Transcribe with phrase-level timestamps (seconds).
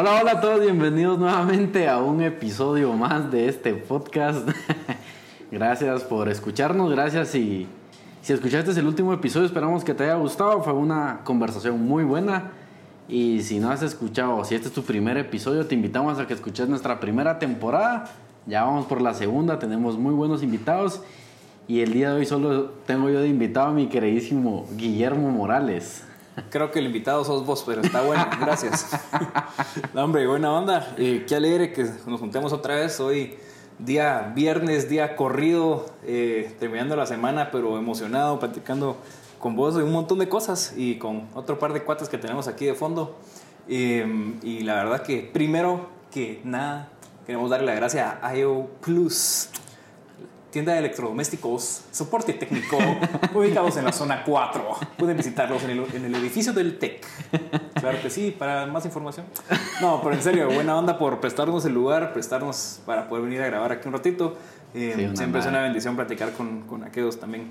[0.00, 4.48] Hola, hola a todos, bienvenidos nuevamente a un episodio más de este podcast.
[5.50, 7.66] gracias por escucharnos, gracias y
[8.22, 12.52] si escuchaste el último episodio esperamos que te haya gustado, fue una conversación muy buena
[13.08, 16.34] y si no has escuchado, si este es tu primer episodio, te invitamos a que
[16.34, 18.04] escuches nuestra primera temporada,
[18.46, 21.02] ya vamos por la segunda, tenemos muy buenos invitados
[21.66, 26.04] y el día de hoy solo tengo yo de invitado a mi queridísimo Guillermo Morales.
[26.50, 28.88] Creo que el invitado sos vos, pero está bueno, gracias.
[29.94, 30.94] no, hombre, buena onda.
[30.96, 33.36] Eh, qué alegre que nos juntemos otra vez hoy,
[33.78, 38.96] día viernes, día corrido, eh, terminando la semana, pero emocionado, platicando
[39.38, 42.48] con vos de un montón de cosas y con otro par de cuates que tenemos
[42.48, 43.16] aquí de fondo.
[43.68, 46.88] Eh, y la verdad que primero que nada,
[47.26, 49.50] queremos darle la gracia a IO Plus
[50.58, 52.76] tienda de electrodomésticos, soporte técnico,
[53.34, 54.76] ubicados en la zona 4.
[54.96, 55.70] Pueden visitarlos en
[56.04, 57.06] el, edificio del TEC.
[57.74, 59.26] Claro que sí, para más información.
[59.80, 63.46] No, pero en serio, buena onda por prestarnos el lugar, prestarnos para poder venir a
[63.46, 64.36] grabar aquí un ratito.
[64.74, 67.46] Eh, siempre es una bendición platicar con, con aquellos también.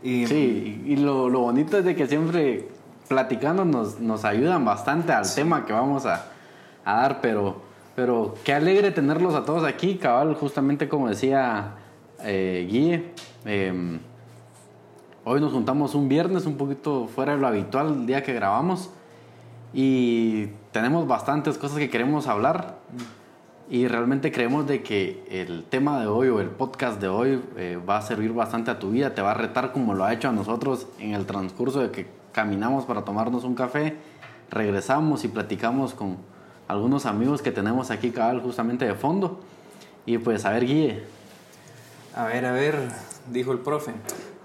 [0.00, 2.68] Y, sí, y lo, lo, bonito es de que siempre
[3.08, 6.26] platicando nos, nos ayudan bastante al tema que vamos a,
[6.84, 7.60] a dar, pero,
[7.96, 11.74] pero qué alegre tenerlos a todos aquí, cabal, justamente como decía
[12.24, 13.12] eh, Guille.
[13.44, 14.00] Em,
[15.24, 18.90] hoy nos juntamos un viernes un poquito fuera de lo habitual, el día que grabamos.
[19.74, 22.78] Y tenemos bastantes cosas que queremos hablar.
[23.70, 27.78] Y realmente creemos de que el tema de hoy o el podcast de hoy eh,
[27.88, 30.28] va a servir bastante a tu vida, te va a retar como lo ha hecho
[30.28, 33.96] a nosotros en el transcurso de que caminamos para tomarnos un café,
[34.50, 36.18] regresamos y platicamos con
[36.68, 39.40] algunos amigos que tenemos aquí cabal justamente de fondo.
[40.04, 41.02] Y pues a ver Guille,
[42.14, 42.90] a ver, a ver,
[43.30, 43.92] dijo el profe.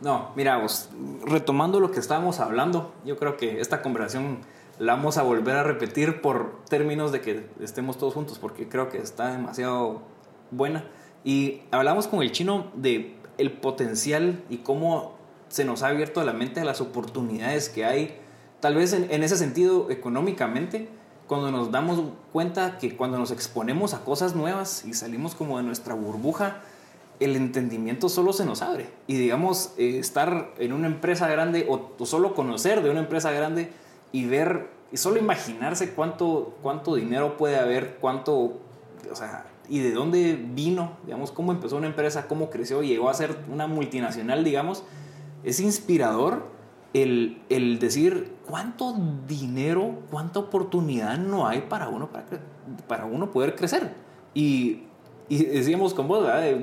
[0.02, 0.90] No, mira vos,
[1.26, 4.40] retomando lo que estábamos hablando, yo creo que esta conversación
[4.80, 8.90] la vamos a volver a repetir por términos de que estemos todos juntos, porque creo
[8.90, 10.02] que está demasiado
[10.52, 10.86] buena.
[11.24, 15.16] Y hablamos con el chino de el potencial y cómo
[15.50, 18.20] se nos ha abierto la mente a las oportunidades que hay,
[18.60, 20.90] tal vez en, en ese sentido económicamente,
[21.28, 22.02] cuando nos damos
[22.32, 26.62] cuenta que cuando nos exponemos a cosas nuevas y salimos como de nuestra burbuja,
[27.20, 28.90] el entendimiento solo se nos abre.
[29.08, 33.72] Y digamos, eh, estar en una empresa grande o, solo conocer de una empresa grande
[34.12, 38.60] y ver, y solo imaginarse cuánto, cuánto dinero puede haber, cuánto,
[39.12, 43.14] o sea, y de dónde vino, digamos, cómo empezó una empresa, cómo creció, llegó a
[43.14, 44.84] ser una multinacional, digamos,
[45.44, 46.46] es inspirador
[46.94, 48.96] el, el decir cuánto
[49.28, 52.26] dinero, cuánta oportunidad no hay para uno, para,
[52.88, 53.94] para uno poder crecer.
[54.34, 54.87] Y,
[55.30, 56.60] y decíamos con vos, ¿verdad?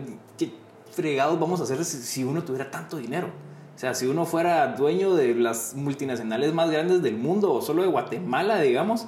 [0.91, 3.29] fregados vamos a hacer si, uno tuviera tanto dinero?
[3.75, 7.83] O sea, si uno fuera dueño de las multinacionales más grandes del mundo o solo
[7.83, 9.07] de Guatemala, digamos,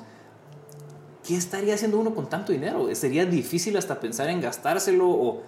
[1.25, 2.93] ¿qué estaría haciendo uno con tanto dinero?
[2.95, 5.43] Sería difícil hasta pensar en gastárselo o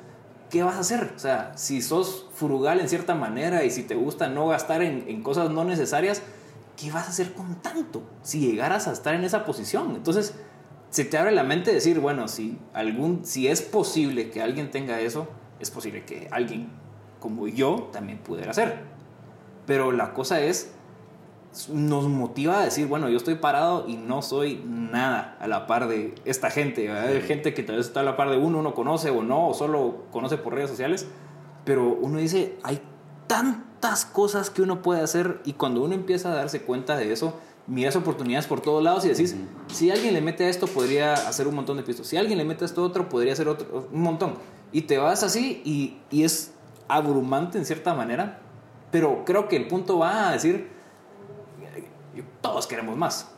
[0.50, 1.12] ¿qué vas a hacer?
[1.16, 5.22] O sea, si sos frugal en cierta manera y si te gusta no gastar en
[5.22, 6.22] cosas no necesarias,
[6.78, 9.96] ¿qué vas a hacer con tanto si llegaras a estar en esa posición?
[9.96, 10.34] Entonces,
[10.90, 15.00] se te abre la mente decir, bueno, si, algún, si es posible que alguien tenga
[15.00, 15.28] eso,
[15.60, 16.70] es posible que alguien
[17.20, 18.78] como yo también pudiera hacer.
[19.66, 20.72] Pero la cosa es,
[21.70, 25.88] nos motiva a decir, bueno, yo estoy parado y no soy nada a la par
[25.88, 26.90] de esta gente.
[26.90, 29.48] Hay gente que tal vez está a la par de uno, uno conoce o no,
[29.48, 31.06] o solo conoce por redes sociales.
[31.64, 32.80] Pero uno dice, hay
[33.26, 37.34] tantas cosas que uno puede hacer y cuando uno empieza a darse cuenta de eso,
[37.68, 39.36] miras oportunidades por todos lados y decís,
[39.68, 42.06] si alguien le mete a esto, podría hacer un montón de pistos.
[42.06, 44.34] Si alguien le mete a esto otro, podría hacer otro, un montón.
[44.72, 46.52] Y te vas así y, y es
[46.88, 48.40] abrumante en cierta manera,
[48.90, 50.68] pero creo que el punto va a decir,
[52.40, 53.30] todos queremos más.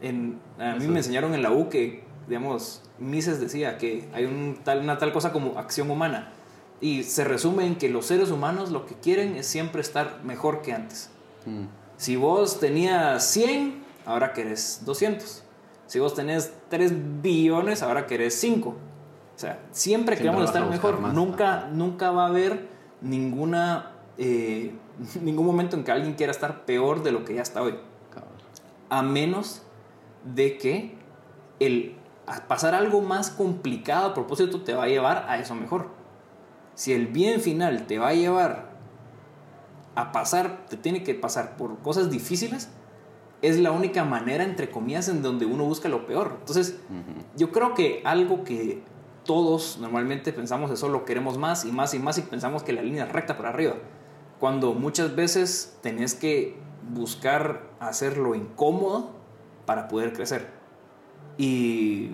[0.00, 4.58] En, a mí me enseñaron en la U que, digamos, Mises decía que hay un
[4.62, 6.32] tal, una tal cosa como acción humana.
[6.80, 10.62] Y se resume en que los seres humanos lo que quieren es siempre estar mejor
[10.62, 11.10] que antes.
[11.46, 11.64] Mm.
[11.96, 15.42] Si vos tenías 100, ahora querés 200.
[15.86, 18.68] Si vos tenés 3 billones, ahora querés 5.
[18.70, 21.00] O sea, siempre, queremos estar mejor.
[21.00, 22.68] Nunca, nunca va a haber
[23.00, 24.74] ninguna, eh,
[25.22, 27.74] ningún momento en que alguien quiera estar peor de lo que ya está hoy.
[28.88, 29.62] A menos
[30.24, 30.94] de que
[31.58, 31.96] el
[32.48, 35.88] pasar algo más complicado a propósito te va a llevar a eso mejor.
[36.74, 38.75] Si el bien final te va a llevar
[39.96, 42.70] a pasar, te tiene que pasar por cosas difíciles,
[43.42, 46.36] es la única manera, entre comillas, en donde uno busca lo peor.
[46.38, 46.78] Entonces,
[47.36, 48.82] yo creo que algo que
[49.24, 52.82] todos normalmente pensamos que solo queremos más y más y más y pensamos que la
[52.82, 53.74] línea es recta para arriba.
[54.38, 56.56] Cuando muchas veces tenés que
[56.92, 59.10] buscar hacerlo incómodo
[59.66, 60.48] para poder crecer.
[61.36, 62.12] Y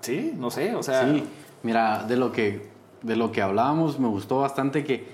[0.00, 1.04] Sí, no sé, o sea.
[1.04, 1.24] Sí,
[1.62, 2.70] mira, de lo que,
[3.02, 5.06] de lo que hablábamos, me gustó bastante que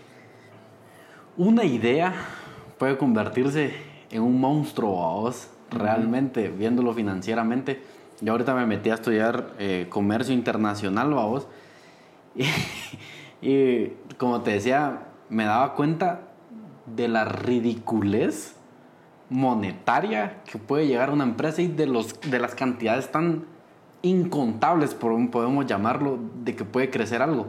[1.36, 2.14] una idea
[2.78, 3.74] puede convertirse
[4.10, 7.82] en un monstruo a vos, realmente, viéndolo financieramente.
[8.20, 11.46] Yo ahorita me metí a estudiar eh, comercio internacional, a vos.
[12.36, 16.22] Y, y como te decía, me daba cuenta
[16.86, 18.56] de la ridiculez
[19.28, 23.44] monetaria que puede llegar a una empresa y de, los, de las cantidades tan
[24.02, 27.48] incontables, por- podemos llamarlo, de que puede crecer algo.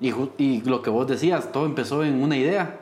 [0.00, 2.80] Y, y lo que vos decías, todo empezó en una idea.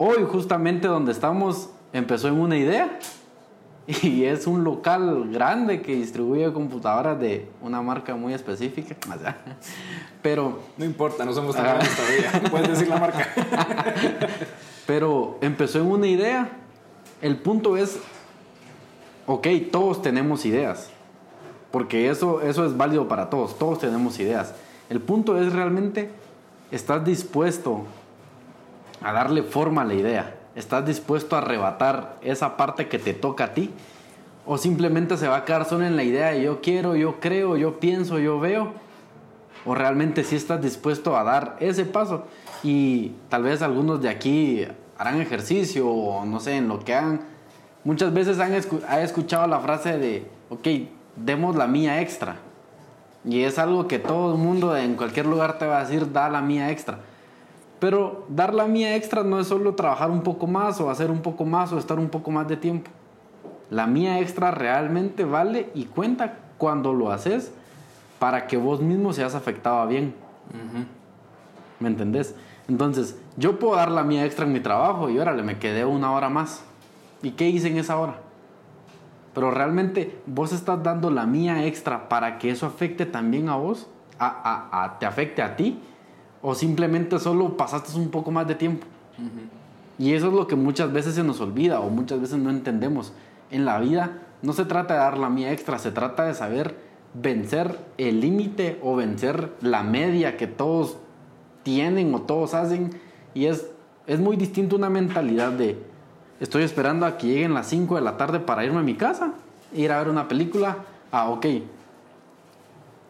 [0.00, 3.00] Hoy justamente donde estamos empezó en una idea
[4.02, 8.94] y es un local grande que distribuye computadoras de una marca muy específica.
[10.22, 11.74] Pero No importa, no somos tan Ajá.
[11.74, 12.50] grandes todavía.
[12.50, 13.28] Puedes decir la marca.
[14.86, 16.48] Pero empezó en una idea.
[17.20, 17.98] El punto es,
[19.26, 20.90] ok, todos tenemos ideas.
[21.72, 23.58] Porque eso, eso es válido para todos.
[23.58, 24.54] Todos tenemos ideas.
[24.90, 26.10] El punto es realmente,
[26.70, 27.84] ¿estás dispuesto
[29.02, 30.34] a darle forma a la idea?
[30.56, 33.70] ¿Estás dispuesto a arrebatar esa parte que te toca a ti?
[34.46, 37.56] ¿O simplemente se va a quedar solo en la idea de yo quiero, yo creo,
[37.56, 38.72] yo pienso, yo veo?
[39.66, 42.24] o realmente si estás dispuesto a dar ese paso.
[42.62, 44.66] Y tal vez algunos de aquí
[44.96, 47.20] harán ejercicio o no sé, en lo que hagan.
[47.84, 50.66] Muchas veces han escu- ha escuchado la frase de, ok,
[51.16, 52.36] demos la mía extra.
[53.24, 56.30] Y es algo que todo el mundo en cualquier lugar te va a decir, da
[56.30, 57.00] la mía extra.
[57.80, 61.20] Pero dar la mía extra no es solo trabajar un poco más o hacer un
[61.20, 62.90] poco más o estar un poco más de tiempo.
[63.70, 67.52] La mía extra realmente vale y cuenta cuando lo haces
[68.18, 70.14] para que vos mismo seas afectado a bien.
[71.78, 72.34] ¿Me entendés?
[72.68, 76.10] Entonces, yo puedo dar la mía extra en mi trabajo y órale, me quedé una
[76.12, 76.64] hora más.
[77.22, 78.16] ¿Y qué hice en esa hora?
[79.34, 83.86] Pero realmente vos estás dando la mía extra para que eso afecte también a vos,
[84.18, 85.80] a, a- a- te afecte a ti,
[86.42, 88.86] o simplemente solo pasaste un poco más de tiempo.
[89.98, 93.12] Y eso es lo que muchas veces se nos olvida o muchas veces no entendemos.
[93.50, 96.76] En la vida no se trata de dar la mía extra, se trata de saber
[97.14, 100.98] vencer el límite o vencer la media que todos
[101.64, 102.90] tienen o todos hacen.
[103.34, 103.68] Y es,
[104.06, 105.78] es muy distinto una mentalidad de
[106.38, 109.32] estoy esperando a que lleguen las 5 de la tarde para irme a mi casa,
[109.74, 110.76] ir a ver una película.
[111.10, 111.46] Ah, ok.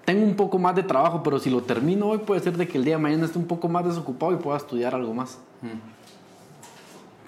[0.09, 2.79] Tengo un poco más de trabajo, pero si lo termino hoy puede ser de que
[2.79, 5.39] el día de mañana esté un poco más desocupado y pueda estudiar algo más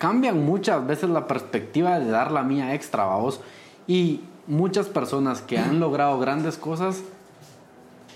[0.01, 3.41] cambian muchas veces la perspectiva de dar la mía extra a vos.
[3.87, 7.03] Y muchas personas que han logrado grandes cosas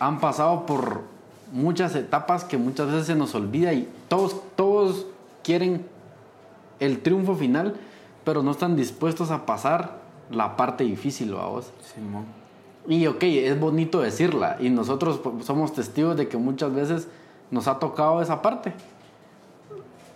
[0.01, 1.03] han pasado por
[1.53, 5.07] muchas etapas que muchas veces se nos olvida y todos, todos
[5.45, 5.87] quieren
[6.81, 7.77] el triunfo final,
[8.25, 9.99] pero no están dispuestos a pasar
[10.31, 11.71] la parte difícil a vos.
[11.95, 12.44] Simón.
[12.87, 14.57] Y ok, es bonito decirla.
[14.61, 17.09] Y nosotros somos testigos de que muchas veces
[17.51, 18.73] nos ha tocado esa parte.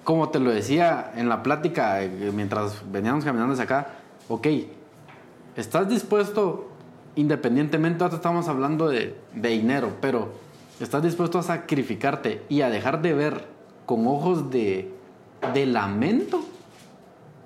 [0.05, 3.89] Como te lo decía en la plática eh, mientras veníamos caminando hacia acá,
[4.29, 4.47] ok,
[5.57, 6.69] ¿estás dispuesto,
[7.17, 10.33] independientemente, ahora estamos hablando de, de dinero, pero
[10.81, 13.47] estás dispuesto a sacrificarte y a dejar de ver
[13.85, 14.93] con ojos de,
[15.53, 16.43] de lamento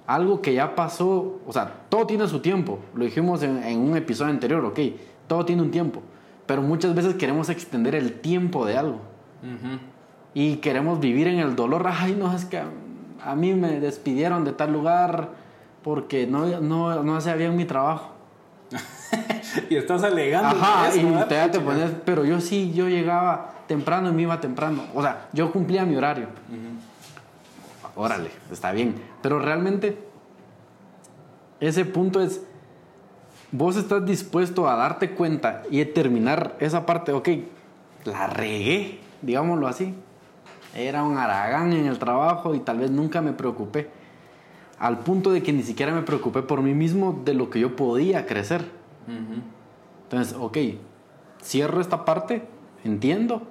[0.07, 3.97] algo que ya pasó, o sea, todo tiene su tiempo, lo dijimos en, en un
[3.97, 4.79] episodio anterior, ok,
[5.27, 6.03] todo tiene un tiempo,
[6.47, 9.01] pero muchas veces queremos extender el tiempo de algo
[10.35, 12.67] y queremos vivir en el dolor, ay, no, es que a,
[13.25, 15.31] a mí me despidieron de tal lugar
[15.83, 18.13] porque no, no, no hacía bien mi trabajo.
[19.69, 20.49] Y estás alegando.
[20.49, 24.41] Ajá, eso, y te, te pones, pero yo sí, yo llegaba temprano y me iba
[24.41, 26.27] temprano, o sea, yo cumplía mi horario.
[27.95, 28.95] Órale, está bien.
[29.21, 29.99] Pero realmente
[31.61, 32.43] ese punto es,
[33.53, 37.29] vos estás dispuesto a darte cuenta y a terminar esa parte, ok,
[38.07, 39.95] la regué, digámoslo así.
[40.75, 43.91] Era un aragán en el trabajo y tal vez nunca me preocupé.
[44.79, 47.77] Al punto de que ni siquiera me preocupé por mí mismo de lo que yo
[47.77, 48.65] podía crecer.
[50.05, 50.59] Entonces, ok,
[51.43, 52.43] cierro esta parte,
[52.85, 53.43] entiendo,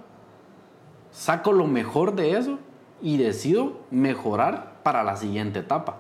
[1.11, 2.57] saco lo mejor de eso
[3.01, 5.97] y decido mejorar para la siguiente etapa.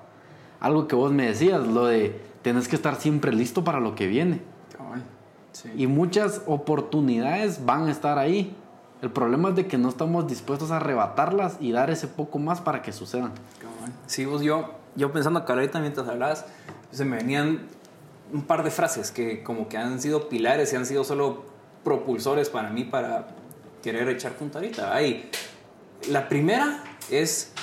[0.59, 4.07] Algo que vos me decías, lo de tenés que estar siempre listo para lo que
[4.07, 4.41] viene.
[4.75, 5.03] Cabal.
[5.51, 5.69] Sí.
[5.75, 8.55] Y muchas oportunidades van a estar ahí.
[9.01, 12.61] El problema es de que no estamos dispuestos a arrebatarlas y dar ese poco más
[12.61, 13.31] para que sucedan.
[14.05, 16.45] Sí, vos, yo, yo pensando que ahorita mientras hablabas,
[16.91, 17.67] se me venían
[18.31, 21.43] un par de frases que como que han sido pilares y han sido solo
[21.83, 23.27] propulsores para mí para
[23.81, 24.93] querer echar puntarita.
[24.93, 25.29] Ahí,
[26.09, 27.53] la primera es,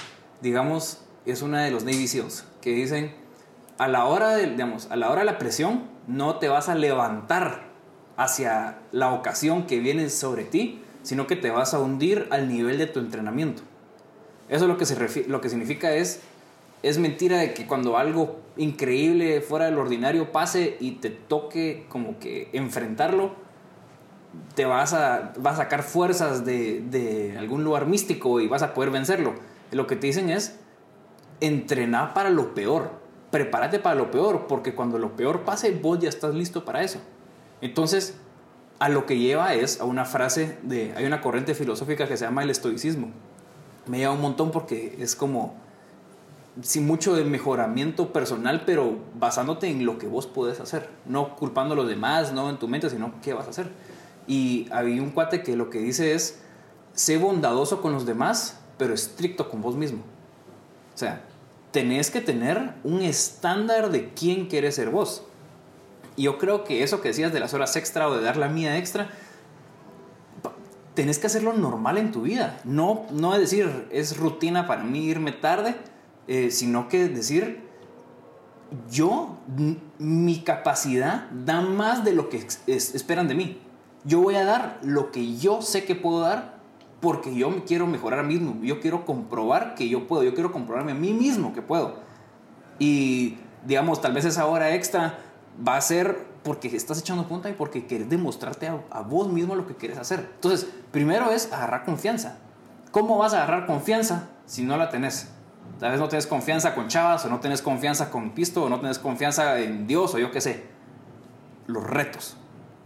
[0.42, 3.14] digamos, es una de los Navy SEALs que dicen,
[3.78, 6.74] a la hora de, digamos, a la hora de la presión no te vas a
[6.74, 7.68] levantar
[8.16, 12.76] hacia la ocasión que viene sobre ti, sino que te vas a hundir al nivel
[12.78, 13.62] de tu entrenamiento.
[14.48, 16.20] Eso lo que, se lo que significa es,
[16.82, 22.18] es mentira de que cuando algo increíble fuera del ordinario pase y te toque como
[22.18, 23.36] que enfrentarlo,
[24.54, 28.74] te vas a, vas a sacar fuerzas de, de algún lugar místico y vas a
[28.74, 29.34] poder vencerlo.
[29.70, 30.58] Lo que te dicen es,
[31.40, 32.90] entrenar para lo peor,
[33.30, 37.00] prepárate para lo peor, porque cuando lo peor pase, vos ya estás listo para eso.
[37.60, 38.14] Entonces,
[38.78, 42.24] a lo que lleva es a una frase de, hay una corriente filosófica que se
[42.24, 43.10] llama el estoicismo.
[43.86, 45.54] Me lleva un montón porque es como,
[46.62, 51.74] sin mucho de mejoramiento personal, pero basándote en lo que vos podés hacer, no culpando
[51.74, 53.70] a los demás, no en tu mente, sino qué vas a hacer.
[54.26, 56.40] Y había un cuate que lo que dice es,
[56.92, 60.02] sé bondadoso con los demás, pero estricto con vos mismo.
[60.94, 61.22] O sea,
[61.78, 65.22] tenés que tener un estándar de quién quieres ser vos.
[66.16, 68.48] Y yo creo que eso que decías de las horas extra o de dar la
[68.48, 69.10] mía extra,
[70.94, 72.58] tenés que hacerlo normal en tu vida.
[72.64, 75.76] No, no es decir, es rutina para mí irme tarde,
[76.26, 77.60] eh, sino que decir,
[78.90, 79.38] yo,
[80.00, 83.60] mi capacidad da más de lo que esperan de mí.
[84.02, 86.57] Yo voy a dar lo que yo sé que puedo dar
[87.00, 88.62] porque yo me quiero mejorar a mí mismo.
[88.62, 90.22] Yo quiero comprobar que yo puedo.
[90.22, 91.96] Yo quiero comprobarme a mí mismo que puedo.
[92.78, 95.18] Y digamos, tal vez esa hora extra
[95.66, 99.66] va a ser porque estás echando punta y porque quieres demostrarte a, vos mismo lo
[99.66, 100.30] que quieres hacer.
[100.34, 102.38] Entonces, primero es agarrar confianza.
[102.90, 105.28] ¿Cómo vas a agarrar confianza si no la tenés?
[105.78, 108.80] Tal vez no tienes confianza con chavas, o no tienes confianza con pisto, o no
[108.80, 110.64] tienes confianza en Dios, o yo qué sé.
[111.66, 112.36] Los retos.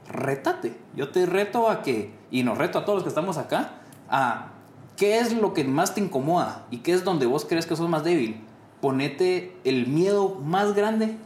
[0.09, 0.76] Rétate.
[0.95, 3.82] Yo te reto a que, y nos reto a todos los que estamos acá,
[4.12, 4.52] a
[4.97, 7.88] qué es lo que más te incomoda y qué es donde vos crees que sos
[7.88, 8.45] más débil.
[8.81, 11.16] Ponete el miedo más grande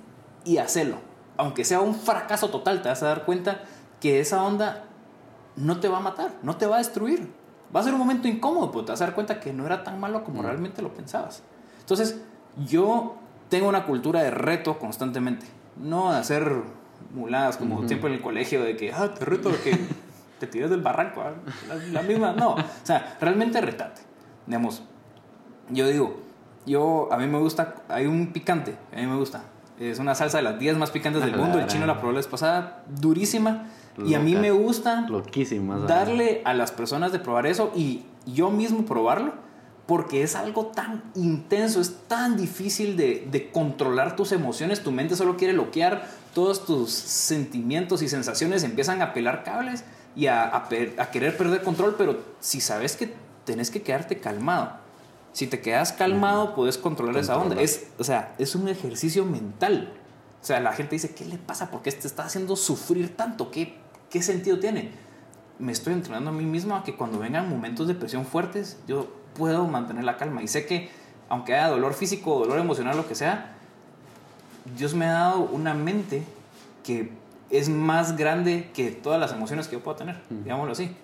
[0.46, 0.96] y hacelo
[1.36, 3.62] aunque sea un fracaso total, te vas a dar cuenta
[4.00, 4.84] que esa onda
[5.56, 7.30] no te va a matar, no te va a destruir.
[7.74, 9.82] Va a ser un momento incómodo, pero te vas a dar cuenta que no era
[9.82, 10.44] tan malo como mm.
[10.44, 11.42] realmente lo pensabas.
[11.80, 12.20] Entonces,
[12.66, 13.16] yo
[13.48, 15.46] tengo una cultura de reto constantemente.
[15.76, 16.62] No de hacer
[17.14, 19.78] muladas como siempre en el colegio, de que, ah, te reto que
[20.38, 21.22] te tires del barranco.
[21.22, 21.34] ¿ah?
[21.92, 22.54] La, misma, no.
[22.54, 24.02] O sea, realmente retate.
[24.46, 24.82] Digamos,
[25.70, 26.20] yo digo,
[26.66, 29.42] yo, a mí me gusta, hay un picante, a mí me gusta.
[29.78, 31.58] Es una salsa de las 10 más picantes del mundo.
[31.58, 33.68] El chino la probó la vez pasada, durísima.
[34.04, 35.06] Y a mí me gusta
[35.86, 39.32] darle a las personas de probar eso y yo mismo probarlo,
[39.86, 44.82] porque es algo tan intenso, es tan difícil de, de controlar tus emociones.
[44.82, 49.84] Tu mente solo quiere bloquear todos tus sentimientos y sensaciones, empiezan a pelar cables
[50.16, 50.68] y a, a,
[50.98, 54.86] a querer perder control, pero si sabes que tenés que quedarte calmado
[55.36, 57.60] si te quedas calmado, puedes controlar esa onda.
[57.60, 59.92] Es, o sea, es un ejercicio mental.
[60.40, 61.70] O sea, la gente dice, ¿qué le pasa?
[61.70, 63.50] ¿Por qué te está haciendo sufrir tanto?
[63.50, 63.76] ¿Qué,
[64.08, 64.92] qué sentido tiene?
[65.58, 69.12] Me estoy entrenando a mí mismo a que cuando vengan momentos de presión fuertes, yo
[69.34, 70.42] puedo mantener la calma.
[70.42, 70.88] Y sé que,
[71.28, 73.56] aunque haya dolor físico, dolor emocional, lo que sea,
[74.74, 76.22] Dios me ha dado una mente
[76.82, 77.12] que
[77.50, 80.94] es más grande que todas las emociones que yo puedo tener, digámoslo así.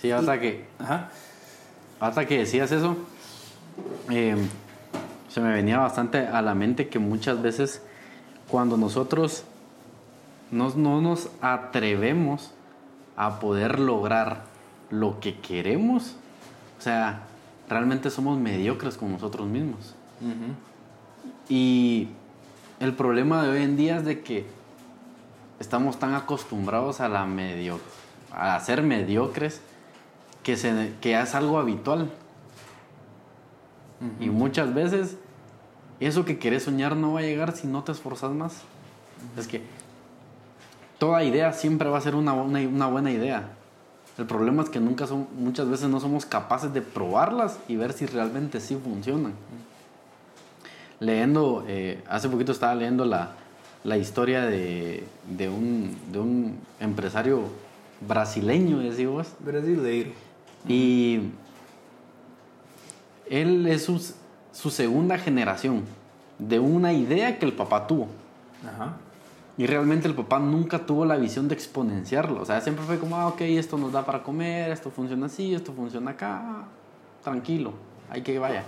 [0.00, 0.66] Sí, hasta que...
[0.78, 1.10] Ajá.
[1.98, 2.96] Hasta que decías eso,
[4.08, 4.48] Em,
[5.28, 7.82] se me venía bastante a la mente que muchas veces
[8.48, 9.44] cuando nosotros
[10.50, 12.52] no, no nos atrevemos
[13.16, 14.44] a poder lograr
[14.90, 16.16] lo que queremos,
[16.78, 17.24] o sea,
[17.68, 19.94] realmente somos mediocres con nosotros mismos.
[21.48, 22.08] Y
[22.78, 24.46] el problema de hoy en día es de que
[25.60, 27.80] estamos tan acostumbrados a la medio
[28.36, 29.60] a ser mediocres
[30.42, 32.10] que, se, que es algo habitual.
[34.20, 35.16] Y muchas veces
[36.00, 38.60] eso que querés soñar no va a llegar si no te esforzas más.
[39.38, 39.62] Es que
[40.98, 43.48] toda idea siempre va a ser una, una, buena idea.
[44.18, 47.94] El problema es que nunca son, muchas veces no somos capaces de probarlas y ver
[47.94, 49.32] si realmente sí funcionan.
[51.00, 53.32] Leyendo, eh, hace poquito estaba leyendo la,
[53.86, 57.44] la historia de, de, un, de, un, empresario
[58.00, 59.28] brasileño, decimos.
[59.38, 60.10] Brasileiro.
[60.68, 61.20] Y
[63.30, 65.84] él es su, segunda generación
[66.40, 68.08] de una idea que el papá tuvo.
[69.56, 72.42] Y realmente el papá nunca tuvo la visión de exponenciarlo.
[72.42, 75.54] O sea, siempre fue como, ah, ok, esto nos da para comer, esto funciona así,
[75.54, 76.64] esto funciona acá.
[77.22, 77.72] Tranquilo,
[78.10, 78.64] hay que vaya.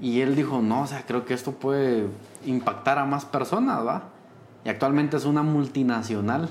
[0.00, 2.06] Y él dijo, no, o sea, creo que esto puede
[2.44, 4.04] impactar a más personas, ¿va?
[4.64, 6.48] Y actualmente es una multinacional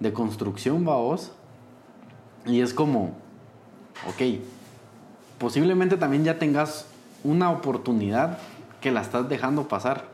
[0.00, 1.32] de construcción, ¿va vos?
[2.46, 3.14] Y es como,
[4.08, 4.40] ok,
[5.38, 6.86] posiblemente también ya tengas
[7.24, 8.38] una oportunidad
[8.80, 10.04] que la estás dejando pasar.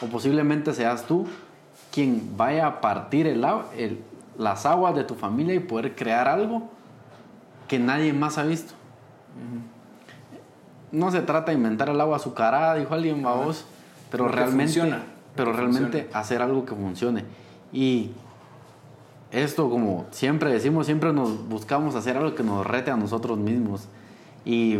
[0.00, 1.26] O posiblemente seas tú
[1.90, 3.44] quien vaya a partir el,
[3.76, 4.02] el,
[4.38, 6.68] las aguas de tu familia y poder crear algo
[7.66, 8.74] que nadie más ha visto.
[10.92, 13.64] No se trata de inventar el agua azucarada, dijo alguien, vos,
[14.10, 14.94] pero realmente,
[15.36, 17.24] pero realmente hacer algo que funcione.
[17.72, 18.10] Y
[19.30, 23.88] esto, como siempre decimos, siempre nos buscamos hacer algo que nos rete a nosotros mismos.
[24.44, 24.78] Y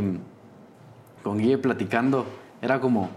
[1.23, 2.27] con Guille platicando,
[2.63, 3.11] era como,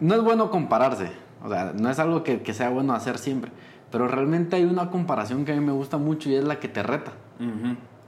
[0.00, 1.10] no es bueno compararse,
[1.42, 3.50] o sea, no es algo que, sea bueno hacer siempre,
[3.90, 6.68] pero realmente hay una comparación que a mí me gusta mucho y es la que
[6.68, 7.12] te reta.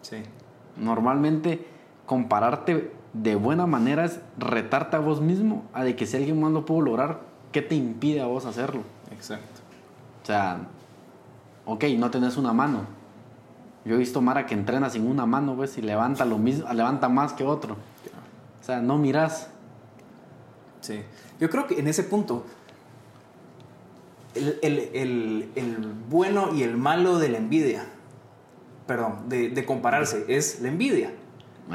[0.02, 0.18] Sí.
[0.76, 1.66] Normalmente
[2.06, 6.52] compararte de buena manera es retarte a vos mismo a de que si alguien más
[6.52, 7.20] lo pudo lograr,
[7.52, 8.82] ¿qué te impide a vos hacerlo?
[9.10, 9.60] Exacto.
[10.22, 10.58] O sea,
[11.64, 12.80] ok, no tenés una mano.
[13.84, 17.08] Yo he visto Mara que entrena sin una mano, pues, y levanta lo mismo, levanta
[17.08, 17.74] más que otro.
[18.60, 19.48] O sea, no miras.
[20.80, 21.02] Sí.
[21.38, 22.44] Yo creo que en ese punto,
[24.34, 27.84] el, bueno y el malo de la envidia,
[28.88, 31.12] perdón, de, compararse, es la envidia.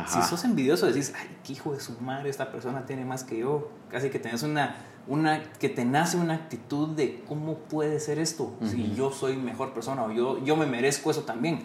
[0.07, 3.39] Si sos envidioso, decís, ay, qué hijo de su madre, esta persona tiene más que
[3.39, 3.71] yo.
[3.89, 4.75] Casi que tenés una,
[5.07, 9.73] una que te nace una actitud de cómo puede ser esto, si yo soy mejor
[9.73, 11.63] persona o yo, yo me merezco eso también.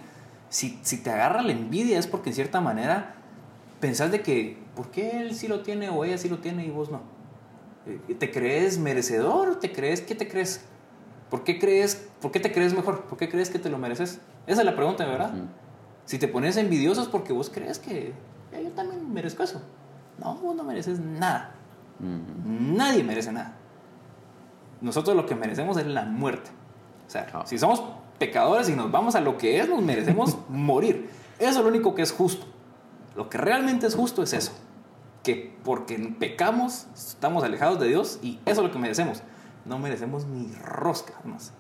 [0.49, 3.15] Si, si te agarra la envidia es porque en cierta manera
[3.81, 6.71] pensás de que, ¿por qué él sí lo tiene o ella sí lo tiene y
[6.71, 7.01] vos no?
[7.87, 9.61] Eh, ¿Te crees merecedor?
[9.61, 10.01] ¿Te crees?
[10.01, 10.65] ¿Qué te crees?
[11.31, 12.09] ¿Por qué crees?
[12.21, 13.05] ¿Por qué te crees mejor?
[13.05, 14.21] ¿Por qué crees que te lo mereces?
[14.47, 15.33] Esa es la pregunta, ¿verdad?
[16.07, 18.15] Si te pones envidioso es porque vos crees que
[18.53, 19.61] yo también merezco eso.
[20.19, 21.53] No, vos no mereces nada.
[21.99, 23.55] Nadie merece nada.
[24.81, 26.51] Nosotros lo que merecemos es la muerte.
[27.07, 27.43] O sea, ah.
[27.47, 27.83] si somos
[28.19, 31.11] pecadores y nos vamos a lo que es, nos merecemos morir.
[31.39, 32.47] Eso es lo único que es justo.
[33.15, 34.53] Lo que realmente es justo es eso.
[35.23, 39.23] Que porque pecamos, estamos alejados de Dios y eso es lo que merecemos.
[39.65, 41.53] No merecemos ni rosca más.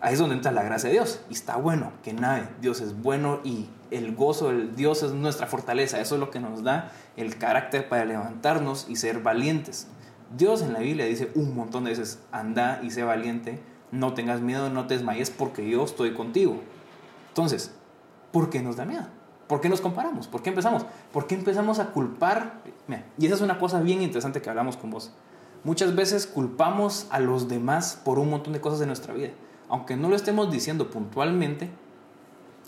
[0.00, 1.20] Ahí es donde entra la gracia de Dios.
[1.28, 2.44] Y está bueno que nadie.
[2.60, 6.00] Dios es bueno y el gozo del Dios es nuestra fortaleza.
[6.00, 9.88] Eso es lo que nos da el carácter para levantarnos y ser valientes.
[10.36, 14.40] Dios en la Biblia dice un montón de veces, anda y sé valiente, no tengas
[14.40, 16.60] miedo, no te desmayes porque yo estoy contigo.
[17.28, 17.72] Entonces,
[18.30, 19.06] ¿por qué nos da miedo?
[19.46, 20.28] ¿Por qué nos comparamos?
[20.28, 20.84] ¿Por qué empezamos?
[21.12, 22.60] ¿Por qué empezamos a culpar?
[23.18, 25.12] y esa es una cosa bien interesante que hablamos con vos.
[25.64, 29.32] Muchas veces culpamos a los demás por un montón de cosas de nuestra vida
[29.68, 31.70] aunque no lo estemos diciendo puntualmente,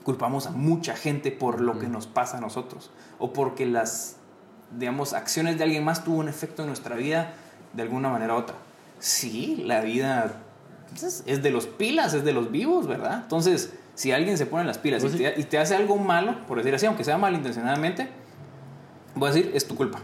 [0.03, 4.17] culpamos a mucha gente por lo que nos pasa a nosotros o porque las
[4.79, 7.35] digamos acciones de alguien más tuvo un efecto en nuestra vida
[7.73, 8.57] de alguna manera u otra.
[8.99, 10.43] Sí, la vida
[11.27, 13.21] es de los pilas, es de los vivos, ¿verdad?
[13.23, 16.47] Entonces, si alguien se pone las pilas y, pues te, y te hace algo malo,
[16.47, 18.09] por decir así, aunque sea malintencionadamente,
[19.15, 20.01] voy a decir, es tu culpa.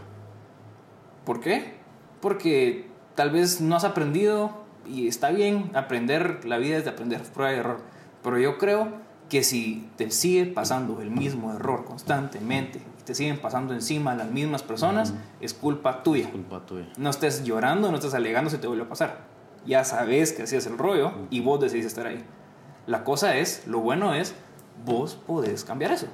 [1.25, 1.75] ¿Por qué?
[2.21, 7.21] Porque tal vez no has aprendido y está bien aprender, la vida es de aprender,
[7.23, 7.81] prueba y error.
[8.23, 8.91] Pero yo creo
[9.29, 14.31] que si te sigue pasando el mismo error constantemente y te siguen pasando encima las
[14.31, 16.29] mismas personas, es culpa tuya.
[16.31, 16.87] culpa tuya.
[16.97, 19.25] No estés llorando, no estés alegando si te vuelve a pasar.
[19.65, 22.23] Ya sabes que así es el rollo y vos decidís estar ahí.
[22.85, 24.33] La cosa es, lo bueno es,
[24.85, 26.07] vos podés cambiar eso.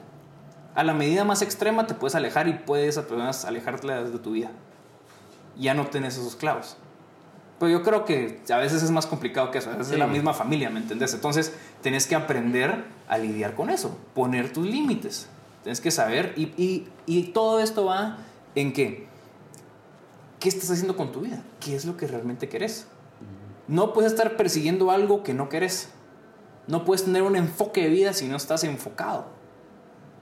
[0.74, 2.98] A la medida más extrema te puedes alejar y puedes
[3.46, 4.50] alejarte de tu vida.
[5.56, 6.78] Ya no tenés esos clavos.
[7.64, 9.70] Pero yo creo que a veces es más complicado que eso.
[9.70, 11.14] A veces es la misma familia, ¿me entendés?
[11.14, 15.30] Entonces, tenés que aprender a lidiar con eso, poner tus límites.
[15.62, 16.34] Tienes que saber.
[16.36, 18.18] Y, y, y todo esto va
[18.56, 19.08] en que,
[20.42, 21.42] ¿qué estás haciendo con tu vida?
[21.62, 22.86] ¿Qué es lo que realmente querés?
[23.70, 25.88] No puedes estar persiguiendo algo que no querés.
[26.68, 29.28] No puedes tener un enfoque de vida si no estás enfocado.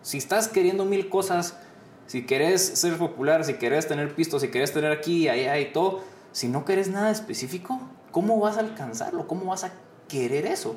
[0.04, 1.58] Si estás queriendo mil cosas,
[2.06, 6.04] si querés ser popular, si querés tener pistos, si querés tener aquí, allá y todo,
[6.32, 7.80] si no querés nada específico,
[8.12, 9.28] ¿cómo vas a alcanzarlo?
[9.28, 9.72] ¿Cómo vas a
[10.08, 10.76] querer eso?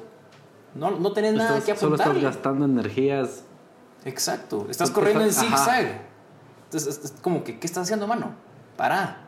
[0.75, 1.79] No, no tenés nada que apuntar.
[1.79, 3.45] Solo estás gastando energías.
[4.05, 4.67] Exacto.
[4.69, 6.03] Estás corriendo en zigzag.
[6.65, 8.33] Entonces, es como que, ¿qué estás haciendo, mano?
[8.77, 9.19] Para.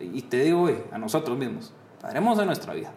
[0.00, 2.90] Y te digo, a nosotros mismos, paremos de nuestra vida.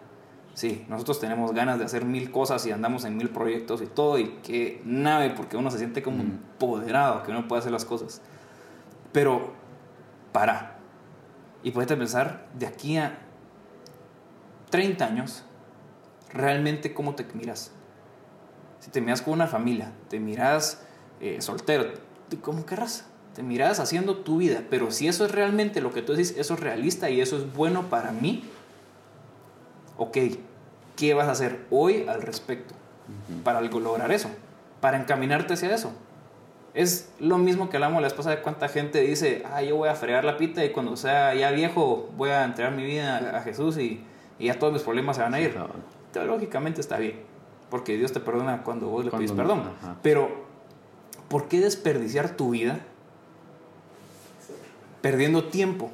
[0.54, 4.18] Sí, nosotros tenemos ganas de hacer mil cosas y andamos en mil proyectos y todo,
[4.18, 8.20] y qué nave, porque uno se siente como empoderado, que uno puede hacer las cosas.
[9.12, 9.52] Pero,
[10.32, 10.78] para
[11.62, 13.18] y puedes pensar de aquí a
[14.70, 15.44] 30 años,
[16.32, 17.72] realmente cómo te miras.
[18.80, 20.82] Si te miras con una familia, te miras
[21.20, 21.84] eh, soltero,
[22.40, 23.04] ¿cómo querrás?
[23.34, 26.54] Te miras haciendo tu vida, pero si eso es realmente lo que tú dices, eso
[26.54, 28.44] es realista y eso es bueno para mí,
[29.96, 30.18] ok,
[30.96, 32.74] ¿qué vas a hacer hoy al respecto
[33.44, 34.30] para lograr eso?
[34.80, 35.92] Para encaminarte hacia eso.
[36.74, 39.94] Es lo mismo que hablamos la esposa de cuánta gente dice, ah, yo voy a
[39.94, 43.76] fregar la pita y cuando sea ya viejo voy a entregar mi vida a, Jesús
[43.76, 44.02] y,
[44.38, 45.54] y ya todos mis problemas se van a ir.
[46.12, 47.20] Teológicamente está bien,
[47.70, 49.62] porque Dios te perdona cuando vos le Cuando no, perdón.
[50.02, 50.30] Pero,
[51.28, 52.80] ¿por qué desperdiciar tu vida
[55.02, 55.90] perdiendo tiempo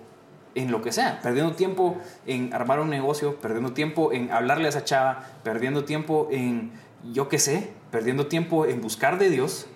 [0.54, 1.20] en lo que sea?
[1.22, 6.28] Perdiendo tiempo en armar un negocio, perdiendo tiempo en hablarle a esa chava, perdiendo tiempo
[6.30, 6.70] en,
[7.12, 9.66] yo qué sé, perdiendo tiempo en buscar de Dios.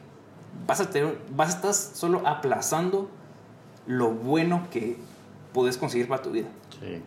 [0.66, 3.08] Vas a, tener, vas a estar solo aplazando
[3.86, 4.96] lo bueno que
[5.52, 6.48] puedes conseguir para tu vida.
[6.80, 7.02] Sí.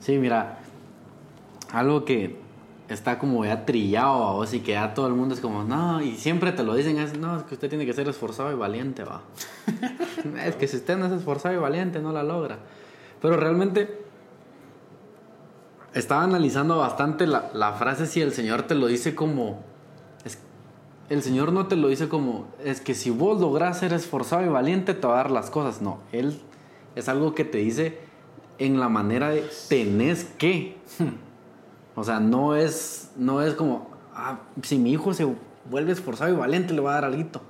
[0.00, 0.58] Sí, mira,
[1.72, 2.36] algo que
[2.88, 6.16] está como ya trillado vos y que ya todo el mundo es como, no, y
[6.16, 9.04] siempre te lo dicen, es, no, es que usted tiene que ser esforzado y valiente,
[9.04, 9.22] va.
[10.44, 12.58] es que si usted no es esforzado y valiente, no la logra.
[13.20, 14.04] Pero realmente
[15.94, 19.64] estaba analizando bastante la, la frase si el Señor te lo dice como...
[21.08, 24.48] el Señor no te lo dice como, es que si vos lográs ser esforzado y
[24.48, 25.80] valiente, te va a dar las cosas.
[25.82, 26.40] No, Él
[26.94, 27.98] es algo que te dice
[28.58, 30.76] en la manera de tenés que.
[31.98, 35.26] O sea, no es, no es como, ah, si mi hijo se
[35.70, 37.40] vuelve esforzado y valiente, le va a dar algo.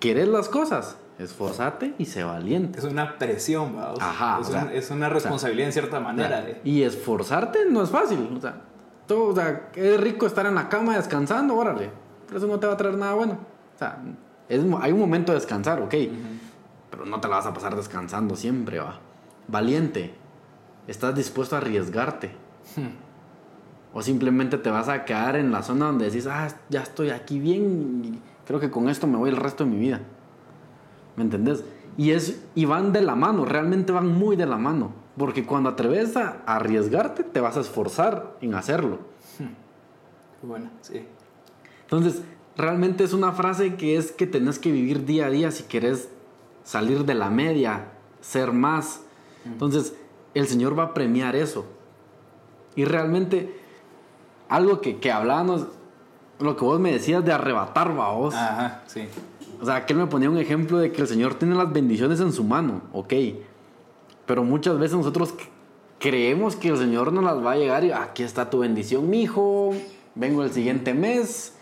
[0.00, 0.96] ¿Quieres las cosas?
[1.18, 2.78] Esforzate y sé valiente.
[2.78, 3.92] Es una presión, ¿va?
[3.92, 6.42] O sea, Ajá, Es, o sea, un- es una responsabilidad en cierta manera.
[6.42, 8.28] de- Y esforzarte no es fácil.
[8.36, 8.60] O sea,
[9.06, 11.90] todo, o sea, es rico estar en la cama descansando, órale.
[12.26, 13.34] Pero eso no te va a traer nada bueno.
[13.74, 13.98] O sea,
[14.48, 15.94] es, hay un momento de descansar, ok.
[16.90, 18.98] Pero no te la vas a pasar descansando siempre, va.
[19.48, 20.14] Valiente.
[20.86, 22.32] Estás dispuesto a arriesgarte.
[23.92, 27.38] O simplemente te vas a quedar en la zona donde decís, ah, ya estoy aquí
[27.38, 28.02] bien.
[28.04, 30.00] y creo que con esto me voy el resto de mi vida.
[31.16, 31.64] ¿Me entendés?
[31.96, 34.90] Y, es, y van de la mano, realmente van muy de la mano.
[35.16, 38.98] Porque cuando atreves a arriesgarte, te vas a esforzar en hacerlo.
[40.42, 41.06] Bueno, sí.
[41.86, 42.22] Entonces,
[42.56, 46.08] realmente es una frase que es que tenés que vivir día a día si querés
[46.64, 49.02] salir de la media, ser más.
[49.44, 49.94] Entonces,
[50.34, 51.64] el Señor va a premiar eso.
[52.74, 53.58] Y realmente,
[54.48, 55.66] algo que, que hablábamos,
[56.40, 58.34] lo que vos me decías de arrebatar, va vos.
[58.34, 59.08] Ajá, sí.
[59.60, 62.20] O sea, que él me ponía un ejemplo de que el Señor tiene las bendiciones
[62.20, 63.14] en su mano, ok.
[64.26, 65.34] Pero muchas veces nosotros
[65.98, 69.72] creemos que el Señor nos las va a llegar y aquí está tu bendición, mijo.
[70.14, 71.55] Vengo el siguiente mes.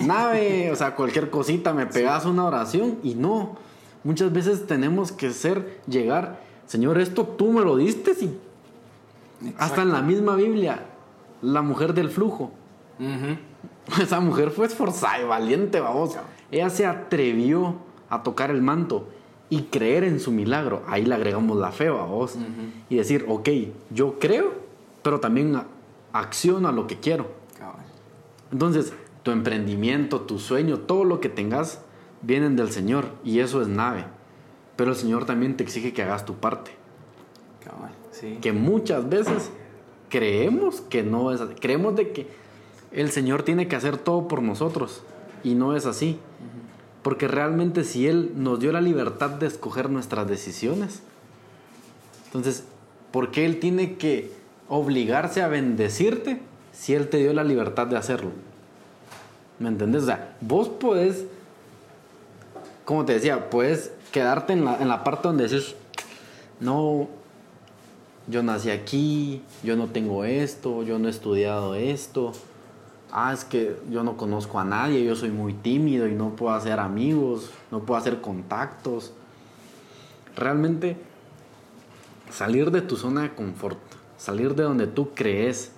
[0.00, 3.56] Nave, o sea, cualquier cosita me pegas una oración y no.
[4.02, 8.38] Muchas veces tenemos que ser, llegar, Señor, esto tú me lo diste y
[9.58, 10.86] hasta en la misma Biblia,
[11.42, 12.52] la mujer del flujo.
[14.00, 16.16] Esa mujer fue esforzada y valiente, vamos.
[16.50, 17.76] Ella se atrevió
[18.08, 19.08] a tocar el manto
[19.50, 20.82] y creer en su milagro.
[20.88, 22.36] Ahí le agregamos la fe, vos.
[22.88, 23.48] Y decir, ok,
[23.90, 24.54] yo creo,
[25.02, 25.60] pero también
[26.12, 27.26] acciono a lo que quiero.
[28.52, 28.92] Entonces,
[29.24, 31.80] tu emprendimiento, tu sueño, todo lo que tengas,
[32.22, 33.06] vienen del Señor.
[33.24, 34.04] Y eso es nave.
[34.76, 36.70] Pero el Señor también te exige que hagas tu parte.
[38.12, 38.38] Sí.
[38.40, 39.50] Que muchas veces
[40.08, 41.54] creemos que no es así.
[41.54, 42.28] Creemos de que
[42.92, 45.02] el Señor tiene que hacer todo por nosotros.
[45.42, 46.18] Y no es así.
[47.02, 51.02] Porque realmente si Él nos dio la libertad de escoger nuestras decisiones,
[52.26, 52.64] entonces,
[53.10, 54.32] ¿por qué Él tiene que
[54.68, 56.40] obligarse a bendecirte
[56.72, 58.30] si Él te dio la libertad de hacerlo?
[59.58, 60.02] ¿Me entendés?
[60.02, 61.24] O sea, vos podés,
[62.84, 65.74] como te decía, puedes quedarte en la, en la parte donde dices,
[66.60, 67.08] no,
[68.26, 72.32] yo nací aquí, yo no tengo esto, yo no he estudiado esto.
[73.12, 76.54] Ah, es que yo no conozco a nadie, yo soy muy tímido y no puedo
[76.54, 79.12] hacer amigos, no puedo hacer contactos.
[80.36, 80.96] Realmente
[82.30, 83.78] salir de tu zona de confort,
[84.18, 85.70] salir de donde tú crees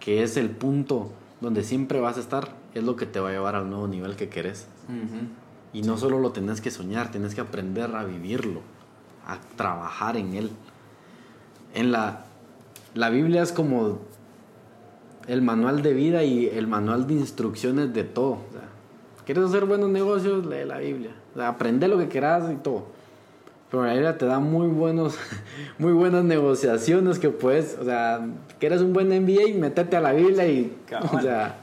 [0.00, 3.32] que es el punto donde siempre vas a estar, es lo que te va a
[3.32, 4.66] llevar al nuevo nivel que querés.
[4.88, 5.26] Ujú.
[5.72, 8.60] Y no solo lo tenés que soñar, tenés que aprender a vivirlo,
[9.26, 10.50] a trabajar en él.
[11.74, 12.24] En la,
[12.94, 13.98] la Biblia es como
[15.28, 18.32] el manual de vida y el manual de instrucciones de todo.
[18.32, 18.62] O sea,
[19.24, 20.44] ¿Quieres hacer buenos negocios?
[20.46, 21.10] Lee la Biblia.
[21.34, 22.86] O sea, aprende lo que quieras y todo.
[23.70, 25.16] Pero la Biblia te da muy, buenos,
[25.78, 28.26] muy buenas negociaciones que puedes, o sea,
[28.58, 31.10] quieres un buen MBA, métete a la Biblia y, Cabal.
[31.12, 31.56] o sea,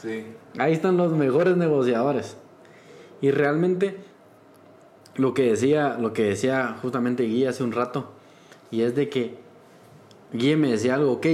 [0.00, 0.22] Sí.
[0.56, 2.36] Ahí están los mejores negociadores.
[3.20, 3.96] Y realmente
[5.16, 8.12] lo que decía, lo que decía justamente Guille hace un rato,
[8.70, 9.36] y es de que
[10.32, 11.26] Guille me decía algo, ok,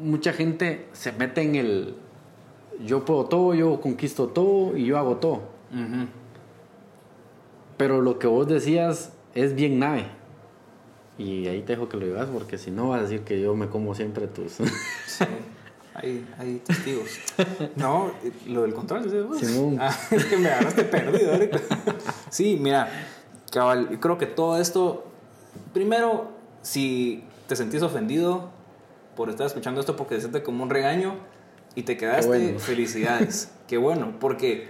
[0.00, 1.94] mucha gente se mete en el
[2.84, 5.42] yo puedo todo, yo conquisto todo y yo hago todo.
[7.76, 10.06] Pero lo que vos decías es bien nave.
[11.18, 13.54] Y ahí te dejo que lo digas porque si no vas a decir que yo
[13.54, 14.52] me como siempre tus...
[15.06, 15.24] Sí.
[15.94, 17.18] Hay, hay testigos.
[17.76, 19.02] No, eh, lo del control.
[19.78, 21.60] Ah, es que me agarraste perdido ahorita.
[22.30, 22.88] Sí, mira,
[23.50, 25.04] cabal, yo creo que todo esto,
[25.74, 26.30] primero,
[26.62, 28.48] si te sentís ofendido,
[29.16, 31.16] por estar escuchando esto porque se siente como un regaño
[31.74, 32.58] y te quedaste, bueno.
[32.58, 33.52] felicidades.
[33.68, 34.68] Qué bueno, porque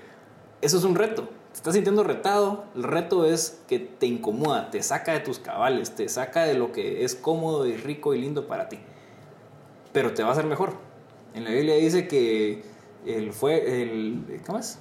[0.61, 1.28] eso es un reto.
[1.52, 5.94] Te estás sintiendo retado, el reto es que te incomoda, te saca de tus cabales,
[5.94, 8.78] te saca de lo que es cómodo y rico y lindo para ti.
[9.92, 10.72] Pero te va a hacer mejor.
[11.34, 12.62] En la Biblia dice que
[13.06, 14.78] el fue el ¿cómo es?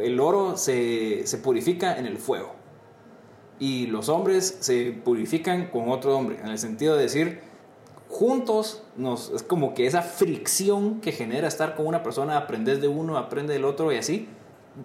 [0.00, 2.54] El, oro se, se purifica en el fuego.
[3.58, 7.40] Y los hombres se purifican con otro hombre, en el sentido de decir,
[8.08, 12.88] juntos nos, es como que esa fricción que genera estar con una persona, aprendes de
[12.88, 14.28] uno, aprende del otro y así,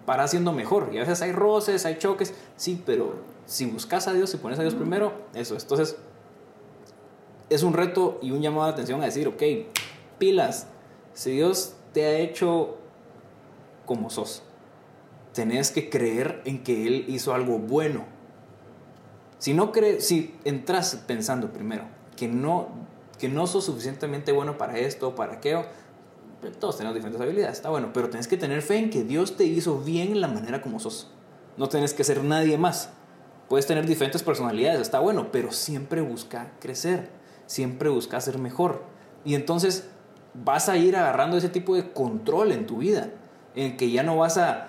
[0.04, 0.90] para siendo mejor.
[0.92, 3.14] Y a veces hay roces, hay choques, sí, pero
[3.46, 5.56] si buscas a Dios, si pones a Dios primero, eso.
[5.56, 5.62] es.
[5.62, 5.96] Entonces,
[7.48, 9.42] es un reto y un llamado de atención a decir, ok,
[10.20, 10.68] pilas,
[11.14, 12.78] si Dios te ha hecho
[13.86, 14.44] como sos,
[15.32, 18.04] tenés que creer en que Él hizo algo bueno.
[19.38, 21.84] Si no crees, si entras pensando primero
[22.16, 22.68] que no,
[23.18, 25.64] que no sos suficientemente bueno para esto, para aquello,
[26.58, 29.44] todos tenemos diferentes habilidades, está bueno, pero tenés que tener fe en que Dios te
[29.44, 31.10] hizo bien en la manera como sos.
[31.56, 32.90] No tenés que ser nadie más.
[33.48, 37.10] Puedes tener diferentes personalidades, está bueno, pero siempre busca crecer,
[37.46, 38.82] siempre busca ser mejor.
[39.24, 39.88] Y entonces
[40.34, 43.08] vas a ir agarrando ese tipo de control en tu vida,
[43.54, 44.68] en que ya no vas a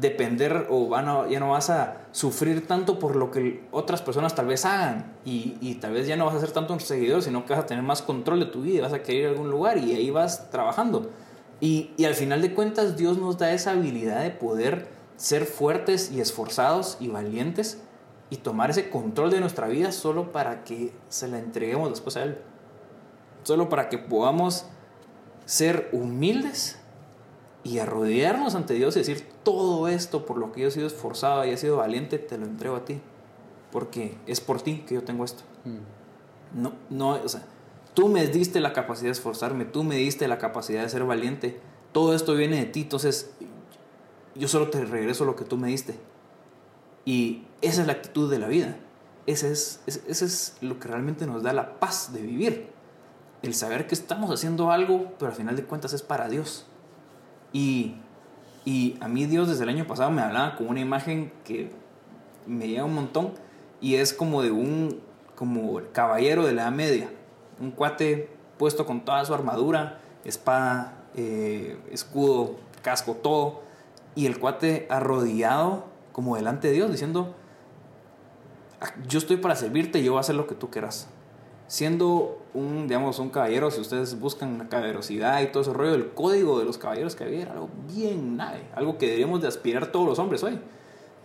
[0.00, 4.34] depender o van a- ya no vas a sufrir tanto por lo que otras personas
[4.34, 7.22] tal vez hagan y, y tal vez ya no vas a ser tanto un seguidor,
[7.22, 9.30] sino que vas a tener más control de tu vida, vas a querer ir a
[9.30, 11.10] algún lugar y ahí vas trabajando.
[11.60, 16.12] Y, y al final de cuentas Dios nos da esa habilidad de poder ser fuertes
[16.12, 17.80] y esforzados y valientes
[18.30, 22.24] y tomar ese control de nuestra vida solo para que se la entreguemos después a
[22.24, 22.38] Él.
[23.42, 24.66] Solo para que podamos
[25.48, 26.78] ser humildes
[27.64, 31.44] y arrodillarnos ante Dios y decir todo esto por lo que yo he sido esforzado
[31.46, 33.00] y he sido valiente, te lo entrego a ti.
[33.72, 35.42] Porque es por ti que yo tengo esto.
[36.54, 37.42] No, no, o sea,
[37.94, 41.60] tú me diste la capacidad de esforzarme, tú me diste la capacidad de ser valiente.
[41.92, 43.30] Todo esto viene de ti, entonces
[44.34, 45.96] yo solo te regreso lo que tú me diste.
[47.04, 48.76] Y esa es la actitud de la vida.
[49.26, 52.68] Ese es, es- ese es lo que realmente nos da la paz de vivir.
[53.42, 56.66] El saber que estamos haciendo algo, pero al final de cuentas es para Dios.
[57.52, 57.96] Y,
[58.64, 61.70] y a mí Dios desde el año pasado me hablaba con una imagen que
[62.46, 63.32] me llega un montón
[63.80, 65.00] y es como de un
[65.34, 67.10] como el caballero de la Edad Media.
[67.60, 73.62] Un cuate puesto con toda su armadura, espada, eh, escudo, casco, todo.
[74.16, 77.36] Y el cuate arrodillado como delante de Dios diciendo,
[78.80, 81.08] "Ah, yo estoy para servirte y yo voy a hacer lo que tú quieras.
[81.68, 86.10] Siendo un, digamos, un caballero, si ustedes buscan la caballerosidad y todo ese rollo, el
[86.10, 89.92] código de los caballeros que había era algo bien nave, algo que deberíamos de aspirar
[89.92, 90.58] todos los hombres hoy.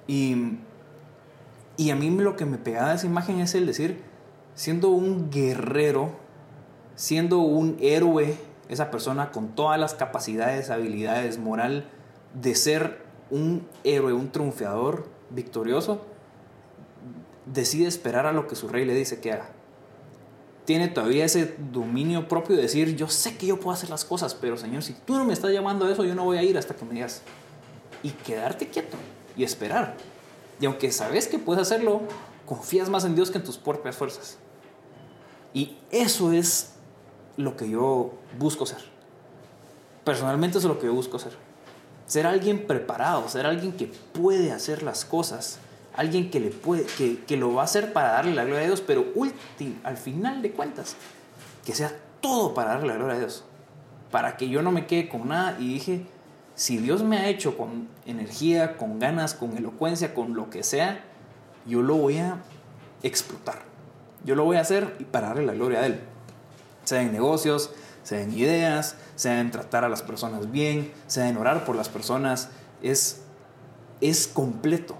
[0.05, 0.59] Y,
[1.77, 4.01] y a mí lo que me pegaba de esa imagen es el decir,
[4.53, 6.11] siendo un guerrero,
[6.95, 8.37] siendo un héroe,
[8.69, 11.89] esa persona con todas las capacidades, habilidades, moral,
[12.33, 16.01] de ser un héroe, un triunfador victorioso,
[17.45, 19.49] decide esperar a lo que su rey le dice que haga.
[20.65, 24.33] Tiene todavía ese dominio propio de decir, yo sé que yo puedo hacer las cosas,
[24.33, 26.57] pero Señor, si tú no me estás llamando a eso, yo no voy a ir
[26.57, 27.21] hasta que me digas.
[28.01, 28.97] Y quedarte quieto
[29.35, 29.95] y esperar.
[30.61, 32.01] Y aunque sabes que puedes hacerlo,
[32.45, 34.37] confías más en Dios que en tus propias fuerzas.
[35.53, 36.73] Y eso es
[37.37, 38.79] lo que yo busco ser.
[40.03, 41.33] Personalmente eso es lo que yo busco ser.
[42.05, 45.59] Ser alguien preparado, ser alguien que puede hacer las cosas,
[45.95, 48.67] alguien que, le puede, que, que lo va a hacer para darle la gloria a
[48.67, 50.95] Dios, pero ulti- al final de cuentas,
[51.65, 53.43] que sea todo para darle la gloria a Dios.
[54.11, 56.05] Para que yo no me quede con nada y dije,
[56.55, 61.03] si Dios me ha hecho con energía, con ganas, con elocuencia, con lo que sea,
[61.65, 62.37] yo lo voy a
[63.01, 63.59] explotar.
[64.23, 65.99] Yo lo voy a hacer y para darle la gloria a Él.
[66.83, 67.71] Sea en negocios,
[68.03, 71.89] sea en ideas, sea en tratar a las personas bien, sea en orar por las
[71.89, 72.49] personas.
[72.81, 73.21] Es,
[73.99, 74.95] es completo.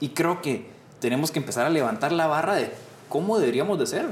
[0.00, 2.72] Y creo que tenemos que empezar a levantar la barra de
[3.08, 4.06] cómo deberíamos de ser.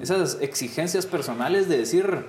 [0.00, 2.26] Esas exigencias personales de decir,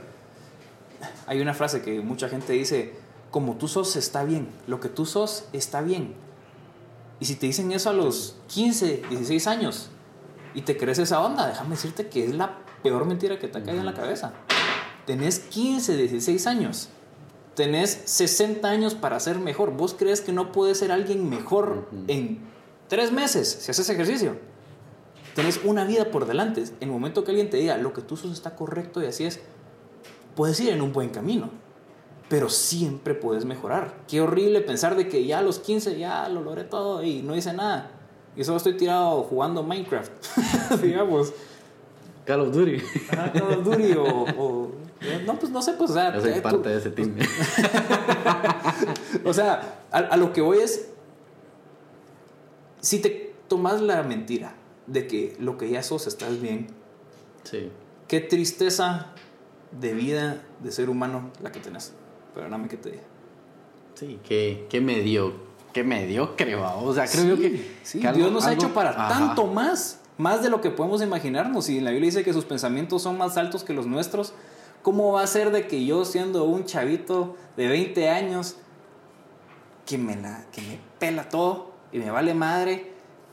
[1.25, 2.93] hay una frase que mucha gente dice,
[3.31, 6.13] como tú sos está bien, lo que tú sos está bien.
[7.19, 9.89] Y si te dicen eso a los 15, 16 años
[10.53, 13.63] y te crees esa onda, déjame decirte que es la peor mentira que te ha
[13.63, 14.33] caído en la cabeza.
[15.07, 16.89] Tenés 15, 16 años.
[17.55, 19.71] Tenés 60 años para ser mejor.
[19.71, 22.39] ¿Vos crees que no puedes ser alguien mejor en
[22.93, 24.35] tres meses si haces ejercicio?
[25.33, 26.61] Tenés una vida por delante.
[26.61, 29.25] En el momento que alguien te diga lo que tú sos está correcto y así
[29.25, 29.39] es,
[30.35, 31.49] puedes ir en un buen camino.
[32.29, 33.95] Pero siempre puedes mejorar.
[34.07, 37.35] Qué horrible pensar de que ya a los 15 ya lo logré todo y no
[37.35, 37.89] hice nada.
[38.35, 40.11] Y solo estoy tirado jugando Minecraft,
[40.83, 41.33] digamos.
[42.25, 42.77] Call of Duty.
[43.33, 44.03] Call of Duty o,
[44.37, 44.71] o-
[45.25, 46.13] No, pues no sé, pues, o sea...
[46.13, 47.15] Yo soy eh, tú- parte de ese team.
[49.25, 50.89] O sea, a, a lo que voy es,
[52.83, 54.53] si te tomas la mentira
[54.87, 56.67] de que lo que ya sos estás bien,
[57.43, 57.71] sí.
[58.07, 59.07] qué tristeza
[59.71, 61.93] de vida de ser humano la que tenés.
[62.35, 63.03] Perdóname que te diga.
[63.95, 65.33] Sí, qué, qué medio,
[65.71, 66.75] qué mediocre, va.
[66.75, 69.07] O sea, creo yo que, Sí, que algo- Dios nos ha hecho para Ajá.
[69.09, 71.69] tanto más, más de lo que podemos imaginarnos.
[71.69, 74.33] Y en la Biblia dice que sus pensamientos son más altos que los nuestros.
[74.81, 78.57] ¿Cómo va a ser de que yo siendo un chavito de 20 años
[79.85, 82.91] que me, la, que me pela todo y me vale madre,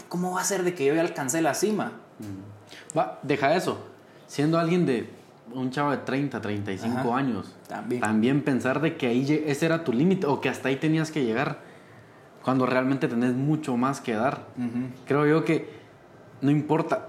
[0.08, 1.92] cómo va a ser de que yo ya alcancé la cima?
[2.96, 3.78] Va, deja eso.
[4.26, 5.08] Siendo alguien de
[5.52, 7.16] un chavo de 30, 35 Ajá.
[7.16, 7.56] años,
[8.00, 8.42] También.
[8.42, 11.58] pensar de que ahí ese era tu límite o que hasta ahí tenías que llegar
[12.44, 14.46] cuando realmente tenés mucho más que dar.
[15.06, 15.68] Creo yo que
[16.40, 17.08] no importa.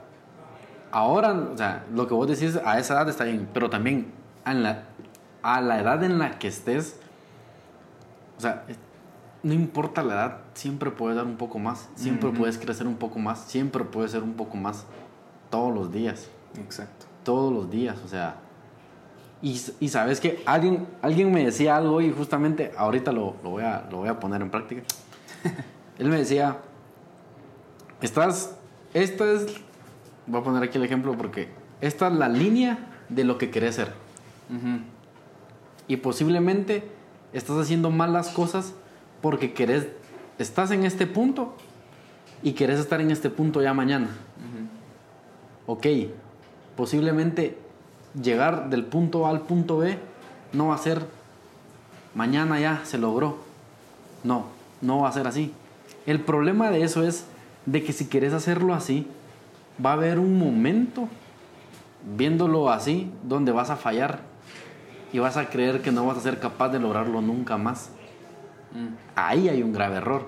[0.92, 4.12] Ahora, o sea, lo que vos decís a esa edad está bien, pero también
[4.44, 4.84] a la,
[5.42, 7.00] a la edad en la que estés,
[8.38, 8.64] o sea,
[9.44, 13.20] no importa la edad, siempre puedes dar un poco más, siempre puedes crecer un poco
[13.20, 14.86] más, siempre puedes ser un poco más
[15.50, 17.06] todos los días, Exacto.
[17.24, 18.36] todos los días, o sea.
[19.42, 23.64] Y, y sabes que alguien, alguien me decía algo y justamente ahorita lo, lo voy,
[23.64, 24.84] a, lo voy a poner en práctica.
[25.98, 26.58] Él me decía,
[28.02, 28.56] estás,
[28.94, 29.48] esta es,
[30.28, 31.50] voy a poner aquí el ejemplo porque
[31.82, 32.78] esta es la línea
[33.10, 33.94] de lo que querés ser.
[35.88, 36.84] Y posiblemente
[37.34, 38.74] estás haciendo malas cosas
[39.22, 39.88] porque querés,
[40.40, 41.56] estás en este punto
[42.44, 44.10] y querés estar en este punto ya mañana.
[45.68, 45.88] Ok,
[46.76, 47.58] posiblemente
[48.22, 49.98] llegar del punto A al punto B
[50.54, 51.06] no va a ser
[52.16, 53.38] mañana ya se logró.
[54.24, 54.46] No,
[54.82, 55.54] no va a ser así.
[56.06, 57.26] El problema de eso es
[57.66, 59.08] de que si quieres hacerlo así,
[59.84, 61.08] va a haber un momento
[62.18, 64.20] viéndolo así donde vas a fallar
[65.14, 67.90] y vas a creer que no vas a ser capaz de lograrlo nunca más.
[68.74, 69.11] Mm.
[69.16, 70.26] Ahí hay un grave error.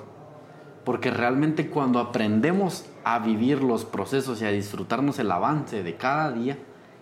[0.84, 6.32] Porque realmente cuando aprendemos a vivir los procesos y a disfrutarnos el avance de cada
[6.32, 6.58] día,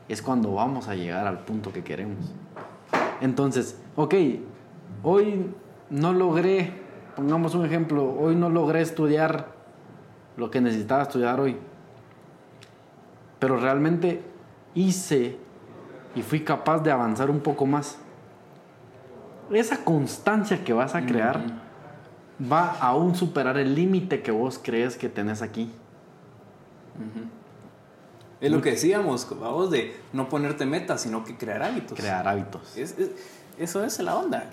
[0.07, 2.33] es cuando vamos a llegar al punto que queremos.
[3.21, 4.15] Entonces, ok,
[5.03, 5.53] hoy
[5.89, 6.73] no logré,
[7.15, 9.47] pongamos un ejemplo, hoy no logré estudiar
[10.37, 11.57] lo que necesitaba estudiar hoy.
[13.39, 14.21] Pero realmente
[14.75, 15.37] hice
[16.15, 17.97] y fui capaz de avanzar un poco más.
[19.51, 21.70] Esa constancia que vas a crear
[22.51, 25.71] va a aún superar el límite que vos crees que tenés aquí.
[28.39, 31.97] Es lo que decíamos, vamos, de no ponerte metas, sino que crear hábitos.
[31.97, 32.75] Crear hábitos.
[32.75, 33.11] Es- es-
[33.59, 34.45] eso es la onda.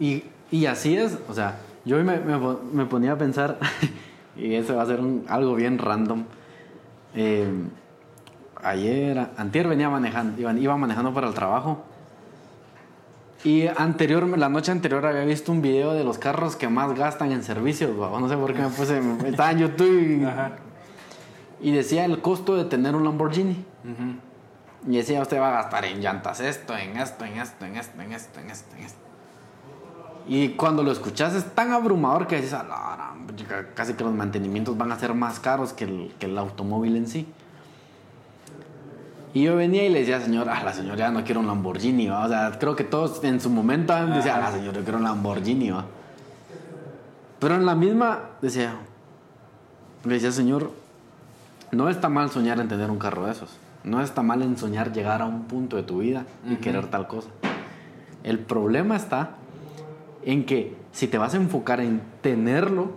[0.00, 3.58] Y, y así es, o sea, yo me, me po- me ponía a pensar,
[4.36, 6.24] y eso va a ser un- algo bien random.
[7.14, 7.48] Eh,
[8.62, 11.84] ayer, antier venía manejando, iba, iba manejando para el trabajo.
[13.44, 17.30] Y anterior, la noche anterior había visto un video de los carros que más gastan
[17.30, 18.18] en servicios, babo.
[18.18, 20.52] no sé por qué me puse, estaba en YouTube y, Ajá.
[21.60, 23.64] y decía el costo de tener un Lamborghini.
[24.88, 28.00] Y decía, usted va a gastar en llantas esto, en esto, en esto, en esto,
[28.02, 28.98] en esto, en esto, en esto.
[30.26, 34.04] Y cuando lo escuchas es tan abrumador que dices, "A la gran puchica, casi que
[34.04, 37.26] los mantenimientos van a ser más caros que el, que el automóvil en sí.
[39.34, 42.06] Y yo venía y le decía, señor, ah, la señora ya no quiero un Lamborghini,
[42.06, 42.24] ¿va?".
[42.24, 45.04] O sea, creo que todos en su momento decían, ah, la señora yo quiero un
[45.04, 45.84] Lamborghini, ¿va?".
[47.40, 48.76] Pero en la misma decía,
[50.04, 50.70] le decía, señor,
[51.72, 53.50] no está mal soñar en tener un carro de esos.
[53.82, 56.62] No está mal en soñar llegar a un punto de tu vida y Ujú.
[56.62, 57.28] querer tal cosa.
[58.22, 59.30] El problema está
[60.24, 62.92] en que si te vas a enfocar en tenerlo,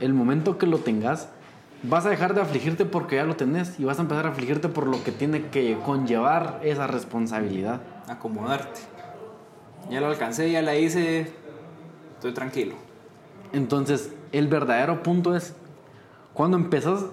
[0.00, 1.28] el momento que lo tengas,
[1.88, 4.68] vas a dejar de afligirte porque ya lo tenés y vas a empezar a afligirte
[4.68, 7.80] por lo que tiene que conllevar esa responsabilidad.
[8.08, 8.80] Acomodarte.
[9.90, 11.32] Ya lo alcancé, ya la hice.
[12.14, 12.74] Estoy tranquilo.
[13.52, 15.54] Entonces, el verdadero punto es
[16.32, 17.04] cuando empezás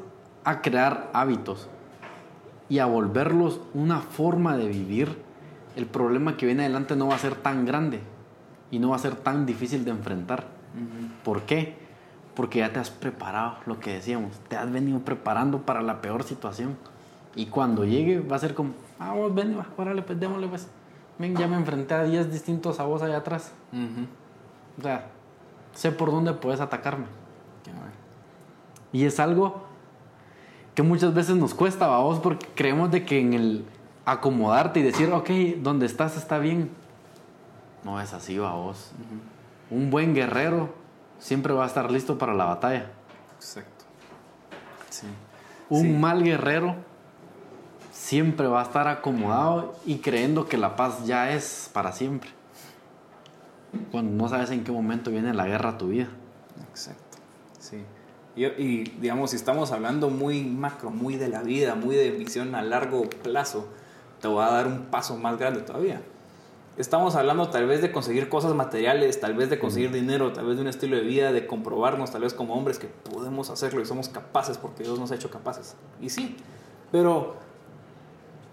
[0.44, 1.70] a crear hábitos
[2.70, 5.18] y a volverlos una forma de vivir,
[5.76, 8.00] el problema que viene adelante no va a ser tan grande
[8.72, 10.48] y no va a ser tan difícil de enfrentar.
[11.24, 11.76] ¿Por qué?
[12.42, 16.24] Porque ya te has preparado, lo que decíamos, te has venido preparando para la peor
[16.24, 16.76] situación.
[17.36, 20.68] Y cuando llegue va a ser como, ah, vos ven, va, órale, pues démosle, pues.
[21.20, 23.52] Ven, ya me enfrenté a 10 distintos a vos allá atrás.
[23.72, 24.08] Ujú.
[24.80, 25.06] O sea,
[25.76, 27.06] sé por dónde puedes atacarme.
[28.92, 29.62] Y es algo
[30.74, 33.66] que muchas veces nos cuesta, vamos, porque creemos de que en el
[34.04, 35.30] acomodarte y decir, ok,
[35.62, 36.72] donde estás está bien.
[37.84, 38.94] No es así, vos.
[39.70, 40.81] Un buen guerrero
[41.22, 42.88] siempre va a estar listo para la batalla.
[43.38, 43.86] Exacto.
[44.90, 45.08] Sí.
[45.70, 45.90] Un Sí.
[45.90, 46.76] mal guerrero
[47.94, 52.30] siempre va a estar acomodado y creyendo que la paz ya es para siempre.
[53.92, 56.10] Cuando no sabes en qué momento viene la guerra a tu vida.
[56.70, 57.18] Exacto,
[57.60, 57.86] sí.
[58.36, 62.56] Y, y, digamos, si estamos hablando muy macro, muy de la vida, muy de visión
[62.56, 63.68] a largo plazo,
[64.20, 66.02] te voy a dar un paso más grande todavía.
[66.82, 70.56] Estamos hablando tal vez de conseguir cosas materiales, tal vez de conseguir dinero, tal vez
[70.56, 73.86] de un estilo de vida, de comprobarnos tal vez como hombres que podemos hacerlo y
[73.86, 75.76] somos capaces porque Dios nos ha hecho capaces.
[76.02, 76.38] Y sí,
[76.92, 77.36] pero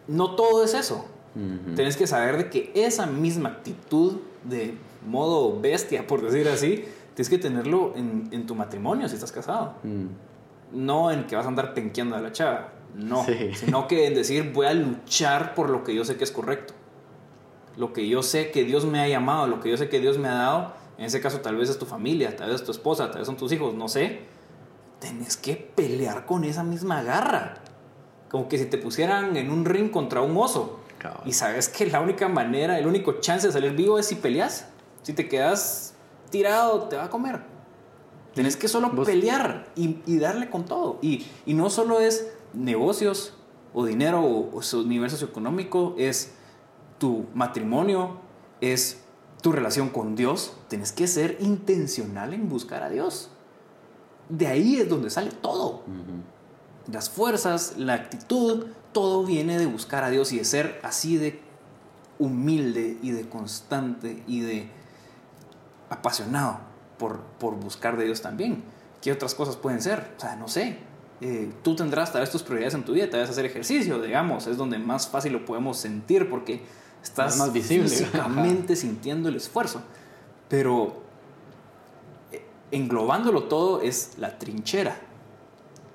[0.09, 1.07] no todo es eso.
[1.75, 4.77] Tienes que saber de que esa misma actitud de
[5.07, 9.73] modo bestia, por decir así, tienes que tenerlo en, en tu matrimonio si estás casado.
[10.71, 12.73] No en que vas a andar penqueando a la chava.
[12.95, 13.25] No.
[13.55, 16.75] Sino que en decir voy a luchar por lo que yo sé que es correcto.
[17.79, 20.19] Lo que yo sé que Dios me ha llamado, lo que yo sé que Dios
[20.19, 20.73] me ha dado.
[20.99, 23.27] En ese caso tal vez es tu familia, tal vez es tu esposa, tal vez
[23.27, 24.23] son tus hijos, no sé.
[24.99, 27.63] Tienes que pelear con esa misma garra.
[28.29, 30.81] Como que si te pusieran en un ring contra un oso.
[31.25, 34.67] Y sabes que la única manera, el único chance de salir vivo es si peleas.
[35.03, 35.95] Si te quedas
[36.31, 37.43] tirado, te va a comer.
[38.35, 40.99] Tienes que solo pelear y, darle con todo.
[41.01, 43.35] Y, no solo es negocios
[43.73, 46.35] o dinero o, su nivel socioeconómico, es
[46.99, 48.19] tu matrimonio,
[48.61, 49.03] es
[49.43, 50.57] tu relación con Dios.
[50.69, 53.31] Tienes que ser intencional en buscar a Dios.
[54.29, 55.83] De ahí es donde sale todo
[56.91, 61.41] las fuerzas, la actitud, todo viene de buscar a Dios y de ser así de
[62.19, 64.69] humilde y de constante y de
[65.91, 66.61] apasionado
[66.99, 68.65] por, por buscar de Dios también.
[69.03, 70.15] ¿Qué otras cosas pueden ser?
[70.17, 70.79] O sea, no sé.
[71.21, 74.01] Eh, tú tendrás tal vez tus prioridades en tu vida, te vas a hacer ejercicio,
[74.01, 76.63] digamos, es donde más fácil lo podemos sentir porque
[77.03, 77.89] estás más visible.
[77.89, 79.83] físicamente sintiendo el esfuerzo.
[80.49, 81.03] Pero
[82.33, 85.09] eh, englobándolo todo es la trinchera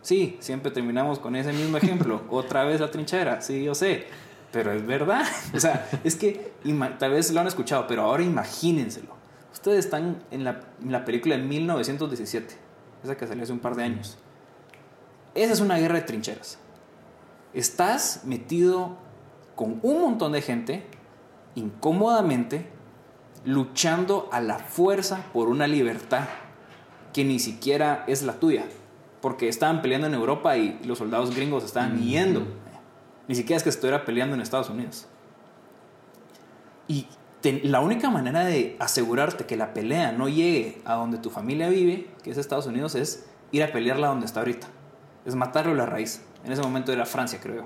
[0.04, 2.22] Sí, siempre terminamos con ese mismo ejemplo.
[2.30, 4.06] Otra vez la trinchera, sí, yo sé.
[4.51, 5.24] Pero es verdad.
[5.56, 6.54] O sea, es que
[6.99, 9.16] tal vez lo han escuchado, pero ahora imagínenselo.
[9.51, 12.56] Ustedes están en la, en la película de 1917,
[13.04, 14.18] esa que salió hace un par de años.
[15.36, 16.60] Esa es una guerra de trincheras.
[17.54, 18.97] Estás metido
[19.56, 20.86] con un montón de gente,
[21.56, 22.68] incómodamente,
[23.45, 26.26] luchando a la fuerza por una libertad
[27.12, 28.66] que ni siquiera es la tuya
[29.24, 32.45] porque estaban peleando en Europa y los soldados gringos estaban yendo.
[33.30, 35.08] Ni siquiera es que estuviera peleando en Estados Unidos.
[36.89, 37.08] Y
[37.64, 42.10] la única manera de asegurarte que la pelea no llegue a donde tu familia vive,
[42.22, 44.68] que es Estados Unidos, es ir a pelearla donde está ahorita.
[45.26, 46.22] Es matarlo a la raíz.
[46.43, 47.66] En ese momento era Francia, creo.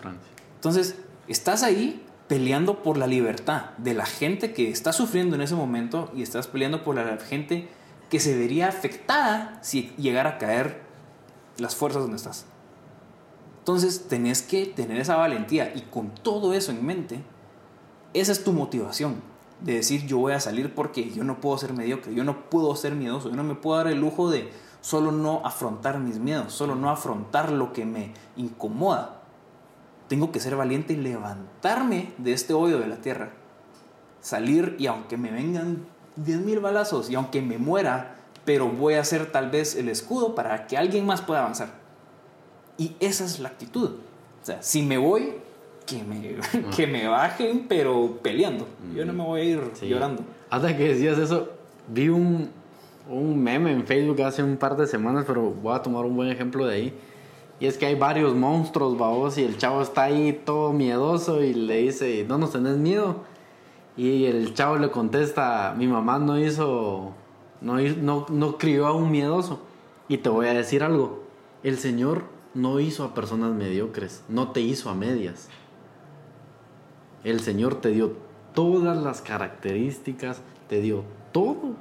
[0.00, 0.28] Francia.
[0.56, 0.96] Entonces,
[1.28, 6.10] estás ahí peleando por la libertad de la gente que está sufriendo en ese momento
[6.14, 7.68] y estás peleando por la gente
[8.10, 10.82] que se vería afectada si llegara a caer
[11.58, 12.46] las fuerzas donde estás.
[13.58, 17.20] Entonces tenés que tener esa valentía y con todo eso en mente,
[18.14, 19.16] esa es tu motivación
[19.60, 22.74] de decir yo voy a salir porque yo no puedo ser mediocre, yo no puedo
[22.76, 24.50] ser miedoso, yo no me puedo dar el lujo de
[24.80, 29.17] solo no afrontar mis miedos, solo no afrontar lo que me incomoda.
[30.08, 33.30] Tengo que ser valiente y levantarme de este hoyo de la tierra.
[34.20, 35.84] Salir y aunque me vengan
[36.24, 40.66] 10.000 balazos y aunque me muera, pero voy a ser tal vez el escudo para
[40.66, 41.68] que alguien más pueda avanzar.
[42.78, 43.90] Y esa es la actitud.
[44.42, 45.34] O sea, si me voy,
[45.84, 46.36] que me,
[46.76, 48.66] que me bajen, pero peleando.
[48.94, 50.22] Yo no me voy a ir llorando.
[50.48, 51.50] Hasta que decías eso,
[51.88, 52.50] vi un,
[53.10, 56.30] un meme en Facebook hace un par de semanas, pero voy a tomar un buen
[56.30, 56.94] ejemplo de ahí.
[57.60, 61.54] Y es que hay varios monstruos, babos, y el chavo está ahí todo miedoso y
[61.54, 63.16] le dice, ¿no nos tenés miedo?
[63.96, 67.14] Y el chavo le contesta, mi mamá no hizo
[67.60, 69.60] no, no, no crió a un miedoso.
[70.08, 71.24] Y te voy a decir algo,
[71.62, 75.48] el Señor no hizo a personas mediocres, no te hizo a medias.
[77.24, 78.16] El Señor te dio
[78.54, 81.74] todas las características, te dio todo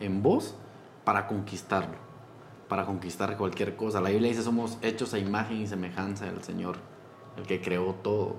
[0.00, 0.54] en vos
[1.04, 1.96] para conquistarlo,
[2.68, 4.00] para conquistar cualquier cosa.
[4.00, 6.76] La Biblia dice somos hechos a imagen y semejanza del Señor,
[7.36, 8.36] el que creó todo.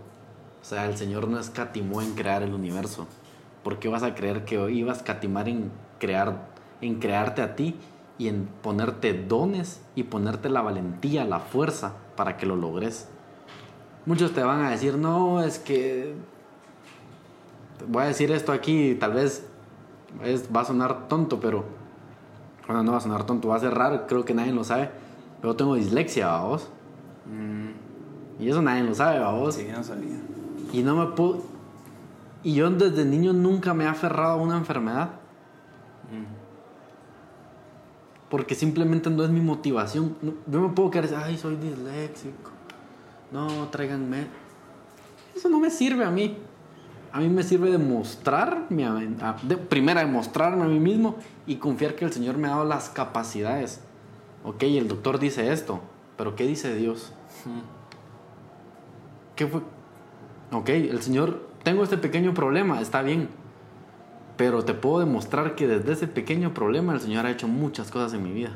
[0.61, 3.07] O sea, el Señor no escatimó en crear el universo.
[3.63, 7.75] ¿Por qué vas a creer que ibas a escatimar en crear en crearte a ti
[8.17, 13.07] y en ponerte dones y ponerte la valentía, la fuerza para que lo logres.
[14.05, 16.13] Muchos te van a decir, no, es que
[17.87, 19.45] voy a decir esto aquí, tal vez
[20.23, 21.65] es, va a sonar tonto, pero
[22.67, 24.91] bueno, no va a sonar tonto, va a ser raro, creo que nadie lo sabe,
[25.41, 26.69] pero tengo dislexia, vos.
[27.25, 28.43] Mm.
[28.43, 29.55] Y eso nadie lo sabe, vos.
[29.55, 30.19] Sí, no sabía.
[30.71, 31.43] Y no me puedo...
[32.43, 35.11] Y yo desde niño nunca me he aferrado a una enfermedad.
[36.11, 36.37] Mm
[38.29, 40.15] porque simplemente no es mi motivación.
[40.21, 42.51] yo me puedo quedar, ay, soy disléxico.
[43.31, 44.27] No, tráiganme.
[45.35, 46.37] Eso no me sirve a mí.
[47.17, 51.15] A mí me sirve demostrarme, a, de, primero demostrarme a mí mismo
[51.47, 53.81] y confiar que el Señor me ha dado las capacidades.
[54.43, 55.79] Ok, el doctor dice esto,
[56.15, 57.11] pero ¿qué dice Dios?
[59.35, 59.61] ¿Qué fue?
[60.51, 63.29] Ok, el Señor, tengo este pequeño problema, está bien.
[64.37, 68.13] Pero te puedo demostrar que desde ese pequeño problema el Señor ha hecho muchas cosas
[68.13, 68.51] en mi vida.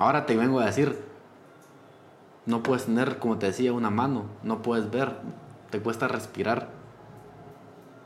[0.00, 0.98] Ahora te vengo a decir,
[2.46, 5.18] no puedes tener, como te decía, una mano, no puedes ver,
[5.70, 6.82] te cuesta respirar.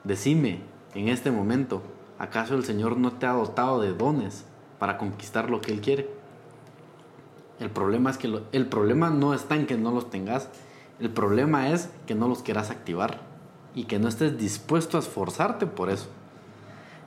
[0.05, 0.61] Decime,
[0.95, 1.83] en este momento,
[2.19, 4.45] ¿acaso el Señor no te ha dotado de dones
[4.79, 6.09] para conquistar lo que Él quiere?
[7.61, 10.49] El problema es que el problema no está en que no los tengas,
[11.01, 13.21] el problema es que no los quieras activar
[13.75, 16.09] y que no estés dispuesto a esforzarte por eso.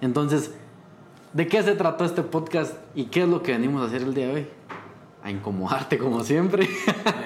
[0.02, 0.52] Entonces,
[1.34, 4.14] ¿de qué se trató este podcast y qué es lo que venimos a hacer el
[4.14, 4.48] día de hoy?
[5.24, 6.68] A incomodarte como siempre.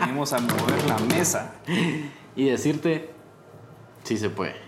[0.01, 1.55] Venimos a mover la mesa.
[2.35, 3.11] y decirte,
[4.03, 4.64] sí se puede.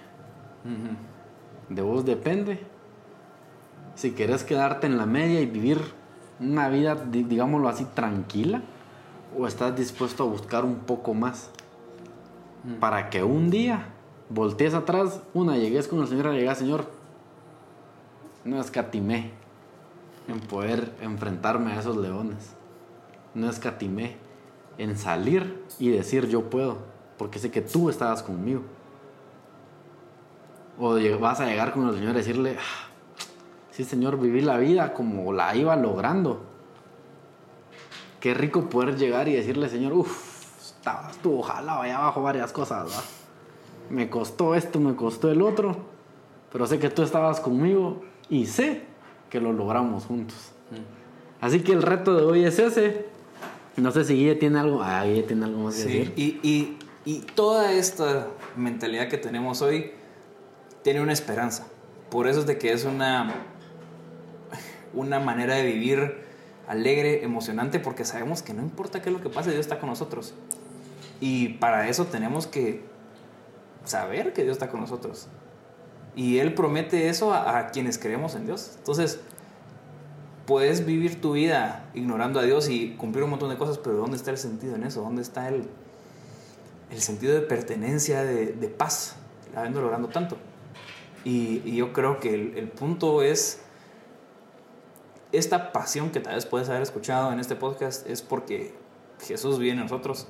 [1.70, 2.66] De vos depende.
[3.96, 5.80] Si querés quedarte en la media y vivir
[6.40, 8.62] una vida, digámoslo así, tranquila,
[9.38, 11.50] o estás dispuesto a buscar un poco más
[12.80, 13.88] para que un día
[14.30, 16.86] voltees atrás, una, llegues con el Señor llegas, Señor,
[18.44, 19.32] no escatimé
[20.28, 22.56] en poder enfrentarme a esos leones.
[23.34, 24.18] No escatimé
[24.78, 26.80] en salir y decir yo puedo,
[27.18, 28.62] porque sé que tú estabas conmigo.
[30.80, 32.88] O vas a llegar con el Señor y decirle, ah,
[33.72, 36.42] sí Señor, viví la vida como la iba logrando.
[38.20, 42.90] Qué rico poder llegar y decirle, Señor, uff, estabas tú, ojalá vaya abajo varias cosas,
[43.90, 45.78] Me costó esto, me costó el otro,
[46.52, 48.84] pero sé que tú estabas conmigo y sé
[49.30, 50.52] que lo logramos juntos.
[51.42, 53.06] Así que el reto de hoy es ese.
[53.76, 56.14] No sé si Guille tiene algo, ah, Guille tiene algo más que decir.
[56.16, 59.92] Y, y, y toda esta mentalidad que tenemos hoy
[60.88, 61.68] tiene una esperanza.
[62.10, 63.44] Por eso es de que es una,
[64.94, 66.24] una manera de vivir
[66.66, 69.90] alegre, emocionante, porque sabemos que no importa qué es lo que pase, Dios está con
[69.90, 70.34] nosotros.
[71.20, 72.86] Y para eso tenemos que
[73.84, 75.28] saber que Dios está con nosotros.
[76.16, 78.76] Y Él promete eso a, quienes creemos en Dios.
[78.78, 79.20] Entonces,
[80.46, 84.16] puedes vivir tu vida ignorando a Dios y cumplir un montón de cosas, pero ¿dónde
[84.16, 85.02] está el sentido en eso?
[85.02, 85.68] ¿Dónde está el,
[86.90, 89.18] el sentido de pertenencia, de, de paz,
[89.54, 90.38] habiendo logrando tanto?
[91.24, 93.62] Y, yo creo que el, punto es,
[95.32, 98.74] esta pasión que tal vez puedes haber escuchado en este podcast es porque
[99.22, 100.28] Jesús vive en nosotros,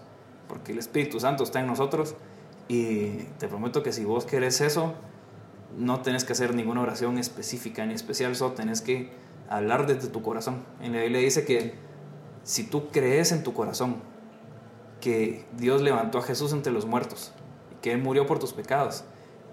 [0.47, 2.15] porque el Espíritu Santo está en nosotros.
[2.67, 4.93] Y te prometo que si vos querés eso,
[5.77, 9.11] no tenés que hacer ninguna oración específica ni especial, solo tenés que
[9.49, 10.65] hablar desde tu corazón.
[10.81, 11.75] En la Biblia dice que
[12.43, 13.97] si tú crees en tu corazón
[15.01, 17.31] que Dios levantó a Jesús entre los muertos,
[17.81, 19.03] que Él murió por tus pecados,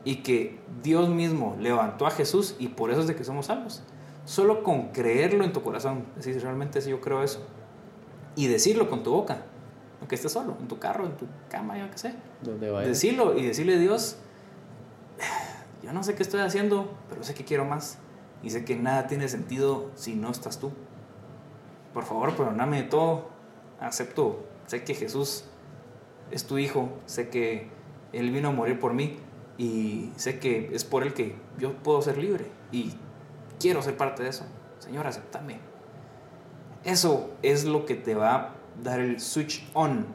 [0.04, 3.82] y que Dios mismo levantó a Jesús y por eso es de que somos salvos.
[4.26, 7.46] Solo con creerlo en tu corazón, decir realmente si yo creo eso,
[8.36, 9.42] y decirlo con tu boca,
[10.00, 12.14] aunque estés solo, en tu carro, en tu cama, yo qué sé.
[12.86, 14.16] Decirlo y decirle a Dios,
[15.82, 17.98] yo no sé qué estoy haciendo, pero sé que quiero más.
[18.42, 20.72] Y sé que nada tiene sentido si no estás tú.
[21.94, 23.28] Por favor, perdóname de todo.
[23.80, 25.44] Acepto, sé que Jesús
[26.30, 27.68] es tu hijo, sé que
[28.12, 29.18] Él vino a morir por mí
[29.56, 32.92] y sé que es por Él que yo puedo ser libre y
[33.60, 34.44] quiero ser parte de eso.
[34.78, 35.58] Señor, aceptame.
[36.84, 40.06] Eso es lo que te va a dar el switch on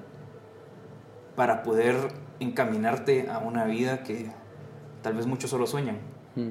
[1.36, 1.96] para poder
[2.40, 4.32] encaminarte a una vida que
[5.02, 5.98] tal vez muchos solo sueñan.
[6.36, 6.50] Hmm.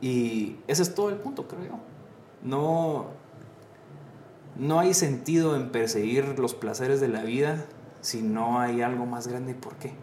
[0.00, 1.78] Y ese es todo el punto, creo yo.
[2.42, 3.06] No,
[4.56, 7.64] no hay sentido en perseguir los placeres de la vida
[8.02, 9.54] si no hay algo más grande.
[9.54, 9.94] ¿Por qué?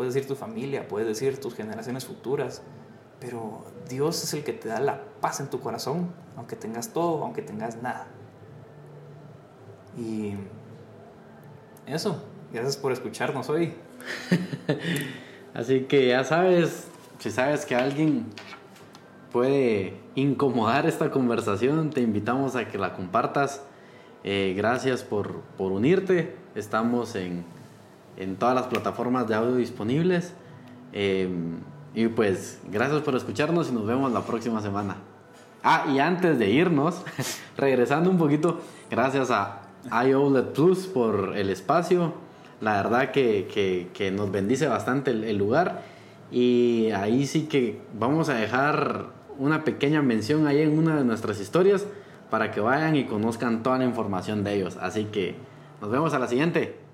[0.00, 2.62] Puedes decir tu familia, puedes decir tus generaciones futuras,
[3.20, 7.22] pero Dios es el que te da la paz en tu corazón, aunque tengas todo,
[7.22, 8.06] aunque tengas nada.
[9.98, 10.36] Y
[11.84, 13.74] eso, gracias por escucharnos hoy.
[15.52, 16.86] Así que ya sabes,
[17.18, 18.24] si sabes que alguien
[19.30, 23.64] puede incomodar esta conversación, te invitamos a que la compartas.
[24.24, 26.36] Eh, gracias por, por, unirte.
[26.54, 27.44] Estamos en,
[28.20, 30.32] en, todas las plataformas de audio disponibles.
[30.92, 31.58] Em,
[31.94, 34.96] y pues gracias por escucharnos y nos vemos la próxima semana.
[35.62, 37.02] Ah, y antes de irnos,
[37.56, 38.60] regresando un poquito,
[38.90, 39.62] gracias a
[40.04, 42.14] iOLED Plus por el espacio.
[42.60, 45.82] La verdad que, que, que nos bendice bastante el, el lugar
[46.30, 49.06] y ahí sí que vamos a dejar
[49.38, 51.86] una pequeña mención ahí en una de nuestras historias
[52.30, 54.76] para que vayan y conozcan toda la información de ellos.
[54.80, 55.34] Así que
[55.80, 56.89] nos vemos a la siguiente.